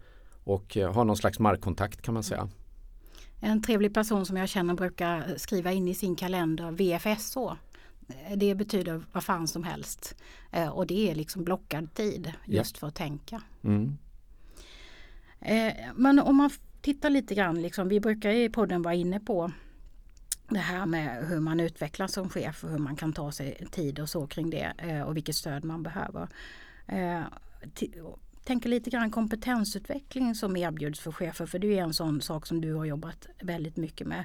och 0.44 0.76
eh, 0.76 0.92
har 0.92 1.04
någon 1.04 1.16
slags 1.16 1.38
markkontakt 1.38 2.02
kan 2.02 2.14
man 2.14 2.22
säga. 2.22 2.48
En 3.40 3.62
trevlig 3.62 3.94
person 3.94 4.26
som 4.26 4.36
jag 4.36 4.48
känner 4.48 4.74
brukar 4.74 5.34
skriva 5.36 5.72
in 5.72 5.88
i 5.88 5.94
sin 5.94 6.16
kalender 6.16 6.70
VFSO. 6.70 7.56
Det 8.36 8.54
betyder 8.54 9.02
vad 9.12 9.24
fan 9.24 9.48
som 9.48 9.62
helst. 9.62 10.16
Eh, 10.52 10.68
och 10.68 10.86
det 10.86 11.10
är 11.10 11.14
liksom 11.14 11.44
blockad 11.44 11.94
tid 11.94 12.32
just 12.46 12.76
ja. 12.76 12.80
för 12.80 12.86
att 12.86 12.94
tänka. 12.94 13.42
Mm. 13.64 13.96
Men 15.94 16.18
om 16.18 16.36
man 16.36 16.50
tittar 16.80 17.10
lite 17.10 17.34
grann, 17.34 17.62
liksom, 17.62 17.88
vi 17.88 18.00
brukar 18.00 18.30
i 18.30 18.48
podden 18.48 18.82
vara 18.82 18.94
inne 18.94 19.20
på 19.20 19.52
det 20.48 20.58
här 20.58 20.86
med 20.86 21.26
hur 21.26 21.40
man 21.40 21.60
utvecklas 21.60 22.12
som 22.12 22.30
chef 22.30 22.64
och 22.64 22.70
hur 22.70 22.78
man 22.78 22.96
kan 22.96 23.12
ta 23.12 23.32
sig 23.32 23.66
tid 23.70 23.98
och 23.98 24.08
så 24.08 24.26
kring 24.26 24.50
det 24.50 24.72
eh, 24.78 25.02
och 25.02 25.16
vilket 25.16 25.36
stöd 25.36 25.64
man 25.64 25.82
behöver. 25.82 26.28
Eh, 26.86 27.22
tänker 28.44 28.68
lite 28.68 28.90
grann 28.90 29.10
kompetensutveckling 29.10 30.34
som 30.34 30.56
erbjuds 30.56 31.00
för 31.00 31.12
chefer 31.12 31.46
för 31.46 31.58
det 31.58 31.78
är 31.78 31.82
en 31.82 31.94
sån 31.94 32.20
sak 32.20 32.46
som 32.46 32.60
du 32.60 32.74
har 32.74 32.84
jobbat 32.84 33.26
väldigt 33.40 33.76
mycket 33.76 34.06
med. 34.06 34.24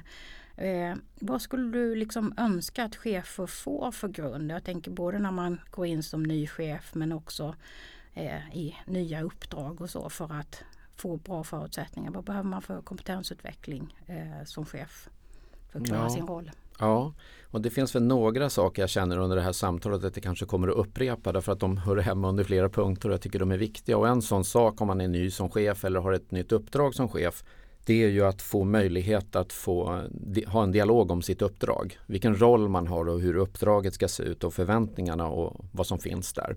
Eh, 0.56 0.96
vad 1.20 1.42
skulle 1.42 1.72
du 1.72 1.94
liksom 1.94 2.34
önska 2.36 2.84
att 2.84 2.96
chefer 2.96 3.46
får 3.46 3.92
för 3.92 4.08
grund? 4.08 4.50
Jag 4.50 4.64
tänker 4.64 4.90
både 4.90 5.18
när 5.18 5.30
man 5.30 5.60
går 5.70 5.86
in 5.86 6.02
som 6.02 6.22
ny 6.22 6.46
chef 6.46 6.94
men 6.94 7.12
också 7.12 7.54
eh, 8.14 8.56
i 8.56 8.76
nya 8.86 9.22
uppdrag 9.22 9.80
och 9.80 9.90
så 9.90 10.10
för 10.10 10.32
att 10.32 10.64
få 10.96 11.16
bra 11.16 11.44
förutsättningar. 11.44 12.10
Vad 12.10 12.24
behöver 12.24 12.48
man 12.48 12.62
för 12.62 12.82
kompetensutveckling 12.82 13.96
eh, 14.06 14.44
som 14.44 14.66
chef 14.66 15.08
för 15.72 15.80
att 15.80 15.86
klara 15.86 16.02
Ja. 16.02 16.10
sin 16.10 16.26
roll? 16.26 16.50
Ja, 16.78 17.12
och 17.50 17.60
det 17.60 17.70
finns 17.70 17.94
väl 17.94 18.02
några 18.02 18.50
saker 18.50 18.82
jag 18.82 18.90
känner 18.90 19.18
under 19.18 19.36
det 19.36 19.42
här 19.42 19.52
samtalet 19.52 20.04
att 20.04 20.14
det 20.14 20.20
kanske 20.20 20.46
kommer 20.46 20.68
att 20.68 20.74
upprepa 20.76 21.32
därför 21.32 21.52
att 21.52 21.60
de 21.60 21.76
hör 21.76 21.96
hemma 21.96 22.28
under 22.28 22.44
flera 22.44 22.68
punkter 22.68 23.08
och 23.08 23.12
jag 23.12 23.20
tycker 23.20 23.38
de 23.38 23.52
är 23.52 23.56
viktiga. 23.58 23.96
Och 23.98 24.08
en 24.08 24.22
sån 24.22 24.44
sak 24.44 24.80
om 24.80 24.86
man 24.86 25.00
är 25.00 25.08
ny 25.08 25.30
som 25.30 25.48
chef 25.50 25.84
eller 25.84 26.00
har 26.00 26.12
ett 26.12 26.30
nytt 26.30 26.52
uppdrag 26.52 26.94
som 26.94 27.08
chef 27.08 27.44
det 27.84 28.04
är 28.04 28.08
ju 28.08 28.24
att 28.24 28.42
få 28.42 28.64
möjlighet 28.64 29.36
att 29.36 29.52
få 29.52 30.02
ha 30.46 30.62
en 30.62 30.72
dialog 30.72 31.10
om 31.10 31.22
sitt 31.22 31.42
uppdrag. 31.42 31.98
Vilken 32.06 32.40
roll 32.40 32.68
man 32.68 32.86
har 32.86 33.08
och 33.08 33.20
hur 33.20 33.36
uppdraget 33.36 33.94
ska 33.94 34.08
se 34.08 34.22
ut 34.22 34.44
och 34.44 34.54
förväntningarna 34.54 35.28
och 35.28 35.64
vad 35.72 35.86
som 35.86 35.98
finns 35.98 36.32
där. 36.32 36.56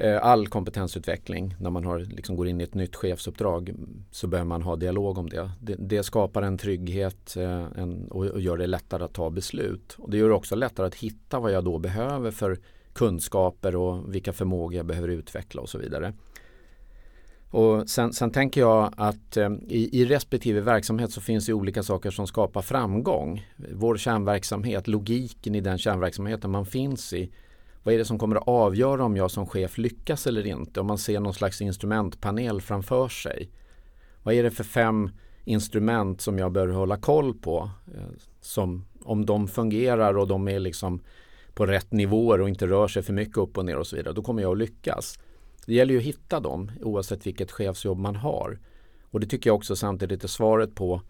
Eh, 0.00 0.18
all 0.22 0.46
kompetensutveckling 0.46 1.54
när 1.58 1.70
man 1.70 1.84
har, 1.84 1.98
liksom 1.98 2.36
går 2.36 2.48
in 2.48 2.60
i 2.60 2.64
ett 2.64 2.74
nytt 2.74 2.96
chefsuppdrag 2.96 3.74
så 4.10 4.26
behöver 4.26 4.48
man 4.48 4.62
ha 4.62 4.76
dialog 4.76 5.18
om 5.18 5.28
det. 5.28 5.50
Det, 5.60 5.74
det 5.78 6.02
skapar 6.02 6.42
en 6.42 6.58
trygghet 6.58 7.36
eh, 7.36 7.66
en, 7.76 8.08
och, 8.10 8.26
och 8.26 8.40
gör 8.40 8.56
det 8.56 8.66
lättare 8.66 9.04
att 9.04 9.12
ta 9.12 9.30
beslut. 9.30 9.96
Och 9.98 10.10
det 10.10 10.16
gör 10.16 10.28
det 10.28 10.34
också 10.34 10.54
lättare 10.54 10.86
att 10.86 10.94
hitta 10.94 11.40
vad 11.40 11.52
jag 11.52 11.64
då 11.64 11.78
behöver 11.78 12.30
för 12.30 12.58
kunskaper 12.92 13.76
och 13.76 14.14
vilka 14.14 14.32
förmågor 14.32 14.74
jag 14.74 14.86
behöver 14.86 15.08
utveckla 15.08 15.62
och 15.62 15.68
så 15.68 15.78
vidare. 15.78 16.12
Och 17.50 17.90
sen, 17.90 18.12
sen 18.12 18.30
tänker 18.30 18.60
jag 18.60 18.92
att 18.96 19.36
eh, 19.36 19.50
i, 19.68 20.00
i 20.00 20.04
respektive 20.04 20.60
verksamhet 20.60 21.12
så 21.12 21.20
finns 21.20 21.46
det 21.46 21.52
olika 21.52 21.82
saker 21.82 22.10
som 22.10 22.26
skapar 22.26 22.62
framgång. 22.62 23.46
Vår 23.72 23.96
kärnverksamhet, 23.96 24.88
logiken 24.88 25.54
i 25.54 25.60
den 25.60 25.78
kärnverksamheten 25.78 26.50
man 26.50 26.66
finns 26.66 27.12
i. 27.12 27.30
Vad 27.82 27.94
är 27.94 27.98
det 27.98 28.04
som 28.04 28.18
kommer 28.18 28.36
att 28.36 28.48
avgöra 28.48 29.04
om 29.04 29.16
jag 29.16 29.30
som 29.30 29.46
chef 29.46 29.78
lyckas 29.78 30.26
eller 30.26 30.46
inte? 30.46 30.80
Om 30.80 30.86
man 30.86 30.98
ser 30.98 31.20
någon 31.20 31.34
slags 31.34 31.60
instrumentpanel 31.60 32.60
framför 32.60 33.08
sig. 33.08 33.50
Vad 34.22 34.34
är 34.34 34.42
det 34.42 34.50
för 34.50 34.64
fem 34.64 35.10
instrument 35.44 36.20
som 36.20 36.38
jag 36.38 36.52
bör 36.52 36.68
hålla 36.68 36.96
koll 36.96 37.34
på? 37.34 37.70
Eh, 37.94 38.02
som, 38.40 38.84
om 39.04 39.26
de 39.26 39.48
fungerar 39.48 40.16
och 40.16 40.28
de 40.28 40.48
är 40.48 40.58
liksom 40.58 41.00
på 41.54 41.66
rätt 41.66 41.92
nivåer 41.92 42.40
och 42.40 42.48
inte 42.48 42.66
rör 42.66 42.88
sig 42.88 43.02
för 43.02 43.12
mycket 43.12 43.36
upp 43.36 43.58
och 43.58 43.64
ner 43.64 43.76
och 43.76 43.86
så 43.86 43.96
vidare. 43.96 44.14
Då 44.14 44.22
kommer 44.22 44.42
jag 44.42 44.52
att 44.52 44.58
lyckas. 44.58 45.18
Det 45.66 45.74
gäller 45.74 45.94
ju 45.94 45.98
att 45.98 46.06
hitta 46.06 46.40
dem 46.40 46.72
oavsett 46.82 47.26
vilket 47.26 47.50
chefsjobb 47.50 47.98
man 47.98 48.16
har. 48.16 48.58
Och 49.10 49.20
det 49.20 49.26
tycker 49.26 49.50
jag 49.50 49.56
också 49.56 49.76
samtidigt 49.76 50.24
är 50.24 50.28
svaret 50.28 50.74
på 50.74 51.02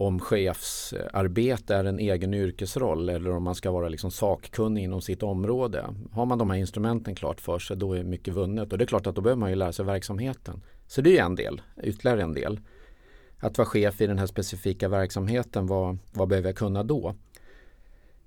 om 0.00 0.20
chefsarbete 0.20 1.74
är 1.74 1.84
en 1.84 1.98
egen 1.98 2.34
yrkesroll 2.34 3.08
eller 3.08 3.30
om 3.30 3.42
man 3.42 3.54
ska 3.54 3.70
vara 3.70 3.88
liksom 3.88 4.10
sakkunnig 4.10 4.84
inom 4.84 5.02
sitt 5.02 5.22
område. 5.22 5.84
Har 6.12 6.26
man 6.26 6.38
de 6.38 6.50
här 6.50 6.58
instrumenten 6.58 7.14
klart 7.14 7.40
för 7.40 7.58
sig 7.58 7.76
då 7.76 7.92
är 7.92 8.04
mycket 8.04 8.34
vunnet 8.34 8.72
och 8.72 8.78
det 8.78 8.84
är 8.84 8.86
klart 8.86 9.06
att 9.06 9.14
då 9.14 9.20
behöver 9.20 9.40
man 9.40 9.50
ju 9.50 9.56
lära 9.56 9.72
sig 9.72 9.84
verksamheten. 9.84 10.62
Så 10.86 11.00
det 11.00 11.18
är 11.18 11.24
en 11.24 11.34
del, 11.34 11.62
ytterligare 11.82 12.22
en 12.22 12.34
del. 12.34 12.60
Att 13.38 13.58
vara 13.58 13.66
chef 13.66 14.00
i 14.00 14.06
den 14.06 14.18
här 14.18 14.26
specifika 14.26 14.88
verksamheten, 14.88 15.66
vad, 15.66 15.98
vad 16.12 16.28
behöver 16.28 16.48
jag 16.48 16.56
kunna 16.56 16.82
då? 16.82 17.14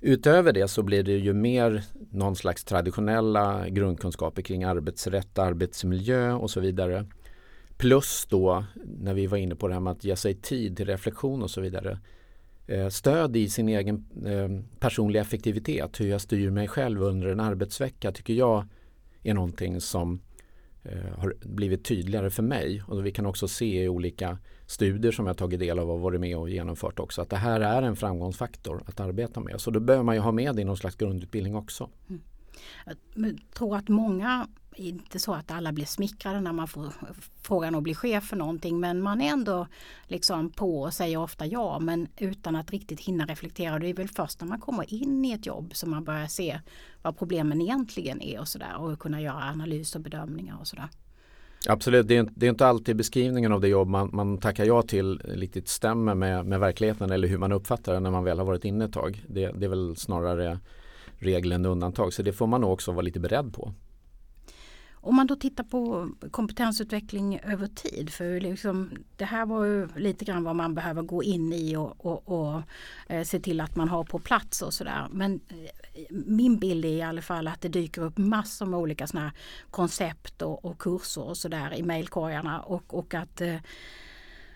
Utöver 0.02 0.54
det 0.54 0.68
så 0.68 0.84
blir 0.84 1.04
det 1.04 1.18
ju 1.18 1.34
mer 1.34 1.84
någon 2.12 2.36
slags 2.36 2.64
traditionella 2.64 3.70
grundkunskaper 3.70 4.42
kring 4.42 4.64
arbetsrätt, 4.64 5.40
arbetsmiljö 5.40 6.34
och 6.34 6.52
så 6.52 6.60
vidare. 6.60 7.06
Plus 7.84 8.26
då 8.30 8.66
när 8.86 9.14
vi 9.14 9.28
var 9.28 9.38
inne 9.38 9.56
på 9.56 9.68
det 9.68 9.74
här 9.74 9.82
med 9.82 9.92
att 9.92 10.04
ge 10.04 10.16
sig 10.16 10.34
tid 10.34 10.78
till 10.78 10.86
reflektion 10.86 11.44
och 11.44 11.52
så 11.52 11.62
vidare. 11.62 12.00
Eh, 12.68 12.90
stöd 12.90 13.36
i 13.36 13.50
sin 13.50 13.70
egen 13.70 14.06
eh, 14.26 14.80
personliga 14.80 15.22
effektivitet, 15.22 16.00
hur 16.00 16.08
jag 16.08 16.22
styr 16.22 16.50
mig 16.50 16.68
själv 16.68 17.04
under 17.04 17.28
en 17.28 17.40
arbetsvecka 17.40 18.12
tycker 18.12 18.34
jag 18.34 18.66
är 19.24 19.34
någonting 19.34 19.82
som 19.82 20.22
eh, 20.84 21.18
har 21.18 21.36
blivit 21.42 21.86
tydligare 21.86 22.30
för 22.30 22.44
mig. 22.44 22.84
Och 22.88 23.06
vi 23.06 23.12
kan 23.12 23.26
också 23.26 23.48
se 23.48 23.84
i 23.84 23.90
olika 23.90 24.38
studier 24.66 25.12
som 25.12 25.28
jag 25.28 25.38
tagit 25.38 25.60
del 25.60 25.80
av 25.80 25.92
och 25.92 26.00
varit 26.00 26.22
med 26.22 26.38
och 26.38 26.50
genomfört 26.50 27.00
också 27.00 27.22
att 27.22 27.30
det 27.30 27.38
här 27.38 27.62
är 27.62 27.82
en 27.82 27.96
framgångsfaktor 27.96 28.84
att 28.86 29.00
arbeta 29.00 29.40
med. 29.40 29.62
Så 29.62 29.72
då 29.72 29.80
behöver 29.80 30.04
man 30.04 30.16
ju 30.16 30.22
ha 30.22 30.32
med 30.32 30.56
det 30.56 30.62
i 30.62 30.66
någon 30.66 30.78
slags 30.78 30.96
grundutbildning 30.96 31.56
också. 31.56 31.90
Mm. 32.10 32.22
Jag 33.16 33.38
tror 33.54 33.76
att 33.76 33.90
många, 33.90 34.48
inte 34.76 35.20
så 35.20 35.34
att 35.34 35.52
alla 35.52 35.72
blir 35.72 35.86
smickrade 35.86 36.42
när 36.42 36.54
man 36.54 36.68
får 36.68 36.94
frågan 37.42 37.76
att 37.76 37.84
bli 37.84 37.96
chef 37.96 38.24
för 38.24 38.36
någonting 38.36 38.80
men 38.80 39.02
man 39.02 39.22
är 39.22 39.30
ändå 39.30 39.68
liksom 40.08 40.50
på 40.50 40.82
och 40.82 40.94
säger 40.94 41.18
ofta 41.18 41.46
ja 41.46 41.80
men 41.80 42.08
utan 42.18 42.56
att 42.56 42.72
riktigt 42.72 43.00
hinna 43.00 43.26
reflektera. 43.26 43.80
Det 43.80 43.88
är 43.88 43.94
väl 43.94 44.10
först 44.10 44.42
när 44.42 44.48
man 44.48 44.60
kommer 44.60 44.94
in 44.94 45.26
i 45.26 45.32
ett 45.32 45.46
jobb 45.46 45.76
som 45.76 45.90
man 45.90 46.04
börjar 46.04 46.28
se 46.28 46.60
vad 47.02 47.18
problemen 47.18 47.62
egentligen 47.62 48.22
är 48.22 48.40
och 48.40 48.48
sådär 48.48 48.76
och 48.78 49.00
kunna 49.00 49.22
göra 49.22 49.44
analys 49.44 49.96
och 49.96 50.02
bedömningar 50.02 50.58
och 50.60 50.68
sådär. 50.68 50.90
Absolut, 51.68 52.08
det 52.08 52.18
är, 52.18 52.30
det 52.36 52.46
är 52.46 52.50
inte 52.50 52.68
alltid 52.68 52.96
beskrivningen 52.96 53.52
av 53.52 53.62
det 53.62 53.68
jobb 53.68 53.88
man, 53.88 54.10
man 54.14 54.38
tackar 54.38 54.66
ja 54.66 54.82
till 54.82 55.20
riktigt 55.20 55.68
stämmer 55.68 56.16
med, 56.16 56.46
med 56.46 56.60
verkligheten 56.60 57.12
eller 57.12 57.28
hur 57.28 57.38
man 57.38 57.52
uppfattar 57.52 57.94
det 57.94 58.00
när 58.00 58.12
man 58.12 58.24
väl 58.24 58.38
har 58.38 58.46
varit 58.46 58.66
inne 58.66 58.86
ett 58.86 58.94
tag. 58.94 59.26
Det, 59.28 59.52
det 59.52 59.66
är 59.66 59.70
väl 59.70 59.96
snarare 59.96 60.60
regel 61.18 61.52
än 61.52 61.66
undantag 61.66 62.14
så 62.14 62.24
det 62.24 62.34
får 62.34 62.48
man 62.48 62.62
nog 62.62 62.72
också 62.72 62.92
vara 62.92 63.02
lite 63.02 63.20
beredd 63.20 63.54
på. 63.54 63.74
Om 65.06 65.16
man 65.16 65.28
då 65.28 65.36
tittar 65.36 65.64
på 65.64 66.10
kompetensutveckling 66.32 67.40
över 67.40 67.68
tid, 67.68 68.10
för 68.10 68.40
liksom, 68.40 68.92
det 69.18 69.26
här 69.26 69.46
var 69.46 69.66
ju 69.66 69.88
lite 69.96 70.26
grann 70.26 70.44
vad 70.44 70.56
man 70.56 70.76
behöver 70.76 71.02
gå 71.02 71.24
in 71.24 71.54
i 71.54 71.76
och, 71.76 72.06
och, 72.06 72.30
och 72.30 72.62
eh, 73.08 73.24
se 73.24 73.40
till 73.40 73.62
att 73.62 73.76
man 73.76 73.90
har 73.90 74.04
på 74.04 74.20
plats 74.20 74.62
och 74.62 74.74
sådär. 74.74 75.08
Men 75.12 75.40
eh, 75.48 76.06
min 76.10 76.60
bild 76.60 76.86
är 76.86 76.90
i 76.90 77.02
alla 77.02 77.22
fall 77.22 77.48
att 77.48 77.62
det 77.62 77.70
dyker 77.70 78.02
upp 78.02 78.18
massor 78.18 78.66
med 78.66 78.80
olika 78.80 79.08
sådana 79.08 79.28
här 79.28 79.38
koncept 79.72 80.42
och, 80.42 80.66
och 80.66 80.78
kurser 80.78 81.24
och 81.24 81.38
sådär 81.38 81.74
i 81.74 81.84
mejlkorgarna 81.84 82.62
och, 82.62 82.94
och 82.94 83.14
att 83.14 83.42
eh, 83.42 83.58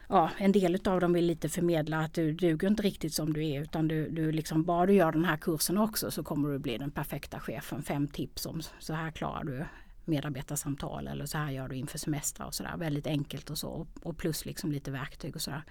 ja, 0.10 0.30
en 0.38 0.52
del 0.52 0.80
av 0.86 1.02
dem 1.02 1.14
vill 1.14 1.26
lite 1.26 1.50
förmedla 1.50 2.00
att 2.00 2.14
du 2.14 2.34
duger 2.34 2.68
inte 2.68 2.84
riktigt 2.84 3.14
som 3.14 3.34
du 3.34 3.48
är 3.48 3.62
utan 3.62 3.88
du, 3.88 4.10
du 4.10 4.32
liksom, 4.32 4.64
bara 4.64 4.86
du 4.86 4.94
gör 4.94 5.12
den 5.12 5.26
här 5.26 5.38
kursen 5.38 5.78
också 5.78 6.12
så 6.12 6.24
kommer 6.24 6.50
du 6.50 6.60
bli 6.60 6.78
den 6.78 6.92
perfekta 6.92 7.40
chefen. 7.40 7.84
Fem 7.84 8.08
tips 8.08 8.46
om 8.46 8.62
så 8.80 8.94
här 8.94 9.12
klarar 9.12 9.44
du 9.44 9.66
medarbetarsamtal 10.08 11.08
eller 11.08 11.26
så 11.26 11.38
här 11.38 11.52
gör 11.52 11.68
du 11.68 11.76
inför 11.76 11.98
semestrar 11.98 12.48
och 12.48 12.54
sådär. 12.54 12.78
Väldigt 12.78 13.08
enkelt 13.08 13.50
och 13.50 13.58
så 13.58 13.88
och 14.04 14.18
plus 14.18 14.46
liksom 14.46 14.72
lite 14.72 14.92
verktyg 14.92 15.36
och 15.36 15.42
sådär. 15.42 15.64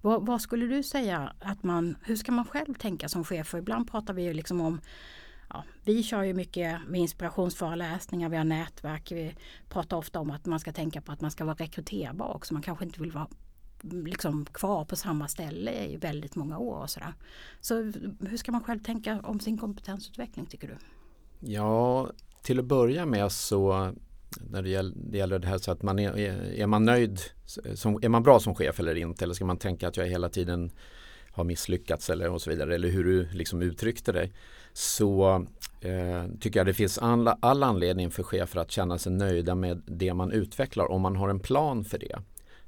Vad, 0.00 0.26
vad 0.26 0.40
skulle 0.40 0.66
du 0.66 0.82
säga 0.82 1.32
att 1.40 1.62
man, 1.62 1.96
hur 2.02 2.16
ska 2.16 2.32
man 2.32 2.44
själv 2.44 2.74
tänka 2.74 3.08
som 3.08 3.24
chef? 3.24 3.46
För 3.46 3.58
ibland 3.58 3.90
pratar 3.90 4.14
vi 4.14 4.22
ju 4.22 4.32
liksom 4.32 4.60
om 4.60 4.80
Ja, 5.52 5.64
vi 5.84 6.02
kör 6.02 6.22
ju 6.22 6.34
mycket 6.34 6.80
med 6.88 7.00
inspirationsföreläsningar, 7.00 8.28
vi 8.28 8.36
har 8.36 8.44
nätverk, 8.44 9.12
vi 9.12 9.34
pratar 9.68 9.96
ofta 9.96 10.20
om 10.20 10.30
att 10.30 10.46
man 10.46 10.60
ska 10.60 10.72
tänka 10.72 11.00
på 11.00 11.12
att 11.12 11.20
man 11.20 11.30
ska 11.30 11.44
vara 11.44 11.54
rekryterbar 11.54 12.34
också. 12.34 12.54
Man 12.54 12.62
kanske 12.62 12.84
inte 12.84 13.00
vill 13.00 13.12
vara 13.12 13.28
liksom 13.82 14.46
kvar 14.46 14.84
på 14.84 14.96
samma 14.96 15.28
ställe 15.28 15.84
i 15.84 15.96
väldigt 15.96 16.34
många 16.34 16.58
år 16.58 16.76
och 16.76 16.90
sådär. 16.90 17.14
Så 17.60 17.74
hur 18.20 18.36
ska 18.36 18.52
man 18.52 18.64
själv 18.64 18.78
tänka 18.78 19.20
om 19.20 19.40
sin 19.40 19.58
kompetensutveckling 19.58 20.46
tycker 20.46 20.68
du? 20.68 20.76
Ja, 21.52 22.10
till 22.42 22.58
att 22.58 22.64
börja 22.64 23.06
med 23.06 23.32
så 23.32 23.92
när 24.50 24.62
det 24.62 24.68
gäller, 24.68 24.92
det 24.96 25.18
gäller 25.18 25.38
det 25.38 25.48
här 25.48 25.58
så 25.58 25.72
att 25.72 25.82
man 25.82 25.98
är, 25.98 26.18
är 26.58 26.66
man 26.66 26.84
nöjd, 26.84 27.20
som, 27.74 27.98
är 28.02 28.08
man 28.08 28.22
bra 28.22 28.40
som 28.40 28.54
chef 28.54 28.80
eller 28.80 28.94
inte? 28.94 29.24
Eller 29.24 29.34
ska 29.34 29.44
man 29.44 29.56
tänka 29.56 29.88
att 29.88 29.96
jag 29.96 30.06
hela 30.06 30.28
tiden 30.28 30.70
har 31.30 31.44
misslyckats 31.44 32.10
eller 32.10 32.30
och 32.30 32.42
så 32.42 32.50
vidare? 32.50 32.74
Eller 32.74 32.88
hur 32.88 33.04
du 33.04 33.28
liksom 33.32 33.62
uttryckte 33.62 34.12
dig. 34.12 34.32
Så 34.72 35.46
eh, 35.80 36.24
tycker 36.40 36.60
jag 36.60 36.66
det 36.66 36.74
finns 36.74 36.98
alla, 36.98 37.38
all 37.42 37.62
anledning 37.62 38.10
för 38.10 38.22
chefer 38.22 38.60
att 38.60 38.70
känna 38.70 38.98
sig 38.98 39.12
nöjda 39.12 39.54
med 39.54 39.82
det 39.86 40.14
man 40.14 40.32
utvecklar 40.32 40.90
om 40.90 41.02
man 41.02 41.16
har 41.16 41.28
en 41.28 41.40
plan 41.40 41.84
för 41.84 41.98
det. 41.98 42.18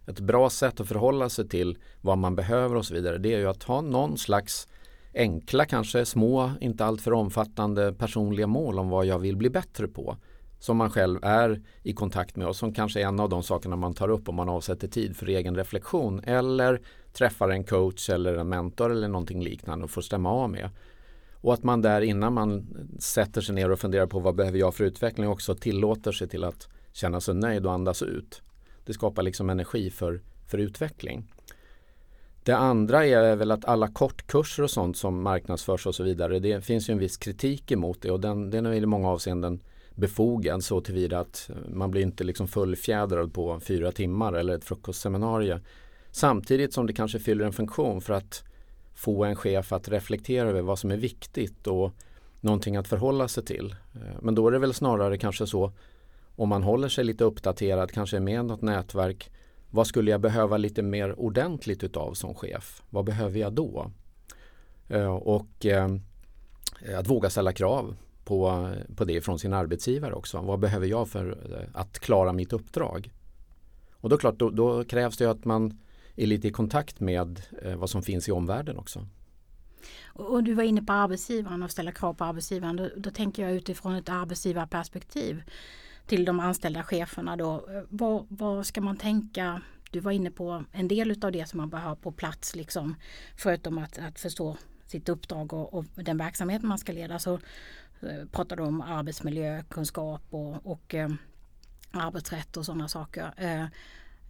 Ett 0.06 0.20
bra 0.20 0.50
sätt 0.50 0.80
att 0.80 0.88
förhålla 0.88 1.28
sig 1.28 1.48
till 1.48 1.78
vad 2.00 2.18
man 2.18 2.36
behöver 2.36 2.76
och 2.76 2.86
så 2.86 2.94
vidare 2.94 3.18
det 3.18 3.34
är 3.34 3.38
ju 3.38 3.48
att 3.48 3.62
ha 3.62 3.80
någon 3.80 4.18
slags 4.18 4.68
enkla 5.14 5.64
kanske 5.64 6.04
små, 6.04 6.52
inte 6.60 6.84
alltför 6.84 7.12
omfattande 7.12 7.92
personliga 7.92 8.46
mål 8.46 8.78
om 8.78 8.88
vad 8.88 9.06
jag 9.06 9.18
vill 9.18 9.36
bli 9.36 9.50
bättre 9.50 9.88
på. 9.88 10.16
Som 10.58 10.76
man 10.76 10.90
själv 10.90 11.18
är 11.22 11.62
i 11.82 11.92
kontakt 11.92 12.36
med 12.36 12.46
och 12.46 12.56
som 12.56 12.74
kanske 12.74 13.00
är 13.00 13.06
en 13.06 13.20
av 13.20 13.28
de 13.28 13.42
sakerna 13.42 13.76
man 13.76 13.94
tar 13.94 14.08
upp 14.08 14.28
om 14.28 14.34
man 14.34 14.48
avsätter 14.48 14.88
tid 14.88 15.16
för 15.16 15.26
egen 15.28 15.56
reflektion 15.56 16.20
eller 16.24 16.80
träffar 17.12 17.48
en 17.48 17.64
coach 17.64 18.10
eller 18.10 18.34
en 18.34 18.48
mentor 18.48 18.92
eller 18.92 19.08
någonting 19.08 19.42
liknande 19.42 19.84
och 19.84 19.90
får 19.90 20.02
stämma 20.02 20.30
av 20.30 20.50
med. 20.50 20.70
Och 21.34 21.54
att 21.54 21.62
man 21.62 21.82
där 21.82 22.00
innan 22.00 22.32
man 22.32 22.66
sätter 22.98 23.40
sig 23.40 23.54
ner 23.54 23.70
och 23.70 23.78
funderar 23.78 24.06
på 24.06 24.18
vad 24.18 24.34
behöver 24.34 24.58
jag 24.58 24.74
för 24.74 24.84
utveckling 24.84 25.28
också 25.28 25.54
tillåter 25.54 26.12
sig 26.12 26.28
till 26.28 26.44
att 26.44 26.68
känna 26.92 27.20
sig 27.20 27.34
nöjd 27.34 27.66
och 27.66 27.72
andas 27.72 28.02
ut. 28.02 28.42
Det 28.84 28.92
skapar 28.92 29.22
liksom 29.22 29.50
energi 29.50 29.90
för, 29.90 30.20
för 30.46 30.58
utveckling. 30.58 31.24
Det 32.44 32.56
andra 32.56 33.06
är 33.06 33.36
väl 33.36 33.50
att 33.50 33.64
alla 33.64 33.88
kortkurser 33.88 34.62
och 34.62 34.70
sånt 34.70 34.96
som 34.96 35.22
marknadsförs 35.22 35.86
och 35.86 35.94
så 35.94 36.02
vidare. 36.02 36.38
Det 36.38 36.64
finns 36.64 36.88
ju 36.90 36.92
en 36.92 36.98
viss 36.98 37.16
kritik 37.16 37.72
emot 37.72 38.02
det 38.02 38.10
och 38.10 38.20
den, 38.20 38.50
den 38.50 38.66
är 38.66 38.72
i 38.72 38.86
många 38.86 39.08
avseenden 39.08 39.60
befogad 39.94 40.64
så 40.64 40.80
tillvida 40.80 41.20
att 41.20 41.50
man 41.74 41.90
blir 41.90 42.02
inte 42.02 42.24
liksom 42.24 42.48
fullfjädrad 42.48 43.34
på 43.34 43.60
fyra 43.60 43.92
timmar 43.92 44.32
eller 44.32 44.54
ett 44.54 44.64
frukostseminarium. 44.64 45.60
Samtidigt 46.10 46.72
som 46.72 46.86
det 46.86 46.92
kanske 46.92 47.18
fyller 47.18 47.44
en 47.44 47.52
funktion 47.52 48.00
för 48.00 48.14
att 48.14 48.44
få 48.94 49.24
en 49.24 49.36
chef 49.36 49.72
att 49.72 49.88
reflektera 49.88 50.48
över 50.48 50.62
vad 50.62 50.78
som 50.78 50.90
är 50.90 50.96
viktigt 50.96 51.66
och 51.66 51.92
någonting 52.40 52.76
att 52.76 52.88
förhålla 52.88 53.28
sig 53.28 53.44
till. 53.44 53.74
Eh, 53.94 54.00
men 54.20 54.34
då 54.34 54.48
är 54.48 54.52
det 54.52 54.58
väl 54.58 54.74
snarare 54.74 55.18
kanske 55.18 55.46
så 55.46 55.72
om 56.36 56.48
man 56.48 56.62
håller 56.62 56.88
sig 56.88 57.04
lite 57.04 57.24
uppdaterad, 57.24 57.92
kanske 57.92 58.16
är 58.16 58.20
med 58.20 58.40
i 58.40 58.42
något 58.42 58.62
nätverk. 58.62 59.30
Vad 59.74 59.86
skulle 59.86 60.10
jag 60.10 60.20
behöva 60.20 60.56
lite 60.56 60.82
mer 60.82 61.20
ordentligt 61.20 61.84
utav 61.84 62.14
som 62.14 62.34
chef? 62.34 62.82
Vad 62.90 63.04
behöver 63.04 63.38
jag 63.38 63.52
då? 63.52 63.90
Eh, 64.88 65.14
och 65.14 65.66
eh, 65.66 65.88
att 66.98 67.06
våga 67.06 67.30
ställa 67.30 67.52
krav 67.52 67.96
på, 68.24 68.70
på 68.96 69.04
det 69.04 69.20
från 69.20 69.38
sin 69.38 69.52
arbetsgivare 69.52 70.14
också. 70.14 70.40
Vad 70.40 70.58
behöver 70.58 70.86
jag 70.86 71.08
för 71.08 71.30
eh, 71.30 71.80
att 71.80 71.98
klara 71.98 72.32
mitt 72.32 72.52
uppdrag? 72.52 73.10
Och 73.92 74.08
då, 74.08 74.18
klart, 74.18 74.38
då, 74.38 74.50
då 74.50 74.84
krävs 74.84 75.16
det 75.16 75.30
att 75.30 75.44
man 75.44 75.78
är 76.16 76.26
lite 76.26 76.48
i 76.48 76.50
kontakt 76.50 77.00
med 77.00 77.42
vad 77.76 77.90
som 77.90 78.02
finns 78.02 78.28
i 78.28 78.32
omvärlden 78.32 78.78
också. 78.78 79.06
Och 80.04 80.44
du 80.44 80.54
var 80.54 80.62
inne 80.62 80.82
på 80.82 80.92
arbetsgivaren 80.92 81.62
och 81.62 81.70
ställa 81.70 81.92
krav 81.92 82.14
på 82.14 82.24
arbetsgivaren. 82.24 82.76
Då, 82.76 82.88
då 82.96 83.10
tänker 83.10 83.42
jag 83.42 83.52
utifrån 83.52 83.94
ett 83.94 84.08
arbetsgivarperspektiv 84.08 85.42
till 86.06 86.24
de 86.24 86.40
anställda 86.40 86.82
cheferna 86.82 87.36
då. 87.36 87.68
Vad, 87.88 88.26
vad 88.28 88.66
ska 88.66 88.80
man 88.80 88.96
tänka? 88.96 89.62
Du 89.90 90.00
var 90.00 90.12
inne 90.12 90.30
på 90.30 90.64
en 90.72 90.88
del 90.88 91.24
av 91.24 91.32
det 91.32 91.48
som 91.48 91.56
man 91.56 91.70
behöver 91.70 91.88
ha 91.88 91.96
på 91.96 92.12
plats 92.12 92.56
liksom. 92.56 92.96
Förutom 93.36 93.78
att, 93.78 93.98
att 93.98 94.18
förstå 94.18 94.56
sitt 94.86 95.08
uppdrag 95.08 95.52
och, 95.52 95.74
och 95.74 95.84
den 95.94 96.18
verksamhet 96.18 96.62
man 96.62 96.78
ska 96.78 96.92
leda 96.92 97.18
så 97.18 97.34
eh, 98.00 98.24
pratar 98.30 98.56
du 98.56 98.62
om 98.62 98.80
arbetsmiljökunskap 98.80 100.22
och, 100.30 100.66
och 100.66 100.94
eh, 100.94 101.10
arbetsrätt 101.90 102.56
och 102.56 102.66
sådana 102.66 102.88
saker. 102.88 103.32
Eh, 103.36 103.64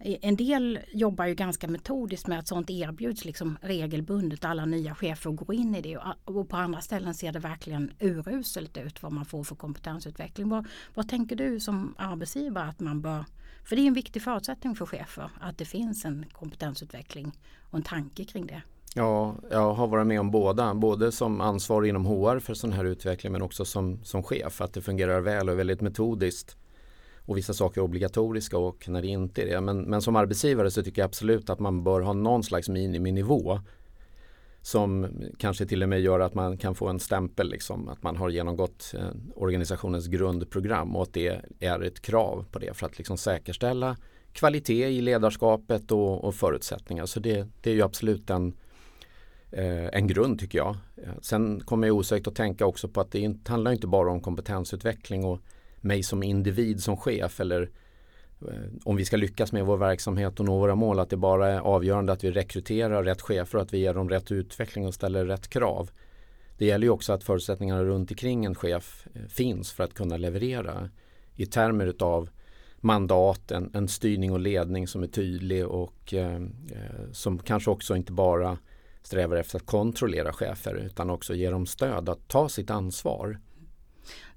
en 0.05 0.35
del 0.35 0.79
jobbar 0.91 1.25
ju 1.25 1.35
ganska 1.35 1.67
metodiskt 1.67 2.27
med 2.27 2.39
att 2.39 2.47
sånt 2.47 2.69
erbjuds 2.69 3.25
liksom 3.25 3.57
regelbundet. 3.61 4.45
Alla 4.45 4.65
nya 4.65 4.95
chefer 4.95 5.31
går 5.31 5.55
in 5.55 5.75
i 5.75 5.81
det 5.81 5.97
och 6.25 6.49
på 6.49 6.57
andra 6.57 6.81
ställen 6.81 7.13
ser 7.13 7.31
det 7.31 7.39
verkligen 7.39 7.91
uruselt 7.99 8.77
ut 8.77 9.03
vad 9.03 9.11
man 9.11 9.25
får 9.25 9.43
för 9.43 9.55
kompetensutveckling. 9.55 10.49
Vad, 10.49 10.67
vad 10.93 11.09
tänker 11.09 11.35
du 11.35 11.59
som 11.59 11.95
arbetsgivare 11.97 12.69
att 12.69 12.79
man 12.79 13.01
bör 13.01 13.25
för 13.63 13.75
det 13.75 13.81
är 13.81 13.87
en 13.87 13.93
viktig 13.93 14.21
förutsättning 14.21 14.75
för 14.75 14.85
chefer 14.85 15.29
att 15.41 15.57
det 15.57 15.65
finns 15.65 16.05
en 16.05 16.25
kompetensutveckling 16.31 17.31
och 17.69 17.77
en 17.77 17.83
tanke 17.83 18.25
kring 18.25 18.47
det. 18.47 18.61
Ja, 18.95 19.35
jag 19.51 19.73
har 19.73 19.87
varit 19.87 20.07
med 20.07 20.19
om 20.19 20.31
båda. 20.31 20.73
Både 20.73 21.11
som 21.11 21.41
ansvarig 21.41 21.89
inom 21.89 22.05
HR 22.05 22.39
för 22.39 22.53
sån 22.53 22.71
här 22.71 22.85
utveckling 22.85 23.31
men 23.31 23.41
också 23.41 23.65
som, 23.65 24.03
som 24.03 24.23
chef. 24.23 24.61
Att 24.61 24.73
det 24.73 24.81
fungerar 24.81 25.21
väl 25.21 25.49
och 25.49 25.59
väldigt 25.59 25.81
metodiskt 25.81 26.57
och 27.25 27.37
vissa 27.37 27.53
saker 27.53 27.81
är 27.81 27.85
obligatoriska 27.85 28.57
och 28.57 28.89
när 28.89 29.01
det 29.01 29.07
inte 29.07 29.41
är 29.41 29.45
det. 29.45 29.61
Men, 29.61 29.81
men 29.81 30.01
som 30.01 30.15
arbetsgivare 30.15 30.71
så 30.71 30.83
tycker 30.83 31.01
jag 31.01 31.07
absolut 31.07 31.49
att 31.49 31.59
man 31.59 31.83
bör 31.83 32.01
ha 32.01 32.13
någon 32.13 32.43
slags 32.43 32.69
miniminivå 32.69 33.59
som 34.61 35.07
kanske 35.37 35.65
till 35.65 35.83
och 35.83 35.89
med 35.89 36.01
gör 36.01 36.19
att 36.19 36.33
man 36.33 36.57
kan 36.57 36.75
få 36.75 36.87
en 36.87 36.99
stämpel, 36.99 37.49
liksom, 37.49 37.89
att 37.89 38.03
man 38.03 38.17
har 38.17 38.29
genomgått 38.29 38.93
eh, 38.97 39.07
organisationens 39.35 40.07
grundprogram 40.07 40.95
och 40.95 41.03
att 41.03 41.13
det 41.13 41.41
är 41.59 41.81
ett 41.81 42.01
krav 42.01 42.45
på 42.51 42.59
det 42.59 42.77
för 42.77 42.85
att 42.85 42.97
liksom 42.97 43.17
säkerställa 43.17 43.97
kvalitet 44.33 44.89
i 44.89 45.01
ledarskapet 45.01 45.91
och, 45.91 46.23
och 46.23 46.35
förutsättningar. 46.35 47.05
Så 47.05 47.19
det, 47.19 47.47
det, 47.61 47.71
är 47.71 47.73
ju 47.73 47.81
absolut 47.81 48.29
en, 48.29 48.53
eh, 49.51 49.85
en 49.85 50.07
grund 50.07 50.39
tycker 50.39 50.57
jag. 50.57 50.77
Sen 51.21 51.59
kommer 51.59 51.87
jag 51.87 51.95
osökt 51.95 52.27
att 52.27 52.35
tänka 52.35 52.65
också 52.65 52.87
på 52.87 53.01
att 53.01 53.11
det 53.11 53.19
inte, 53.19 53.51
handlar 53.51 53.71
inte 53.71 53.87
bara 53.87 54.11
om 54.11 54.21
kompetensutveckling 54.21 55.25
och 55.25 55.39
mig 55.83 56.03
som 56.03 56.23
individ 56.23 56.83
som 56.83 56.97
chef 56.97 57.39
eller 57.39 57.69
eh, 58.41 58.55
om 58.83 58.95
vi 58.95 59.05
ska 59.05 59.17
lyckas 59.17 59.51
med 59.51 59.65
vår 59.65 59.77
verksamhet 59.77 60.39
och 60.39 60.45
nå 60.45 60.59
våra 60.59 60.75
mål 60.75 60.99
att 60.99 61.09
det 61.09 61.17
bara 61.17 61.51
är 61.51 61.59
avgörande 61.59 62.13
att 62.13 62.23
vi 62.23 62.31
rekryterar 62.31 63.03
rätt 63.03 63.21
chefer 63.21 63.57
och 63.57 63.61
att 63.61 63.73
vi 63.73 63.77
ger 63.77 63.93
dem 63.93 64.09
rätt 64.09 64.31
utveckling 64.31 64.87
och 64.87 64.93
ställer 64.93 65.25
rätt 65.25 65.47
krav. 65.47 65.91
Det 66.57 66.65
gäller 66.65 66.87
ju 66.87 66.91
också 66.91 67.13
att 67.13 67.23
förutsättningarna 67.23 67.83
runt 67.83 68.11
omkring 68.11 68.45
en 68.45 68.55
chef 68.55 69.07
eh, 69.13 69.25
finns 69.27 69.71
för 69.71 69.83
att 69.83 69.93
kunna 69.93 70.17
leverera 70.17 70.89
i 71.35 71.45
termer 71.45 71.85
utav 71.85 72.29
mandat, 72.77 73.51
en, 73.51 73.71
en 73.73 73.87
styrning 73.87 74.31
och 74.31 74.39
ledning 74.39 74.87
som 74.87 75.03
är 75.03 75.07
tydlig 75.07 75.67
och 75.67 76.13
eh, 76.13 76.35
eh 76.35 77.11
som 77.11 77.39
kanske 77.39 77.71
också 77.71 77.95
inte 77.95 78.11
bara 78.11 78.57
strävar 79.03 79.35
efter 79.35 79.57
att 79.57 79.65
kontrollera 79.65 80.33
chefer 80.33 80.75
utan 80.75 81.09
också 81.09 81.33
ge 81.33 81.49
dem 81.49 81.65
stöd 81.65 82.09
att 82.09 82.27
ta 82.27 82.49
sitt 82.49 82.69
ansvar. 82.69 83.39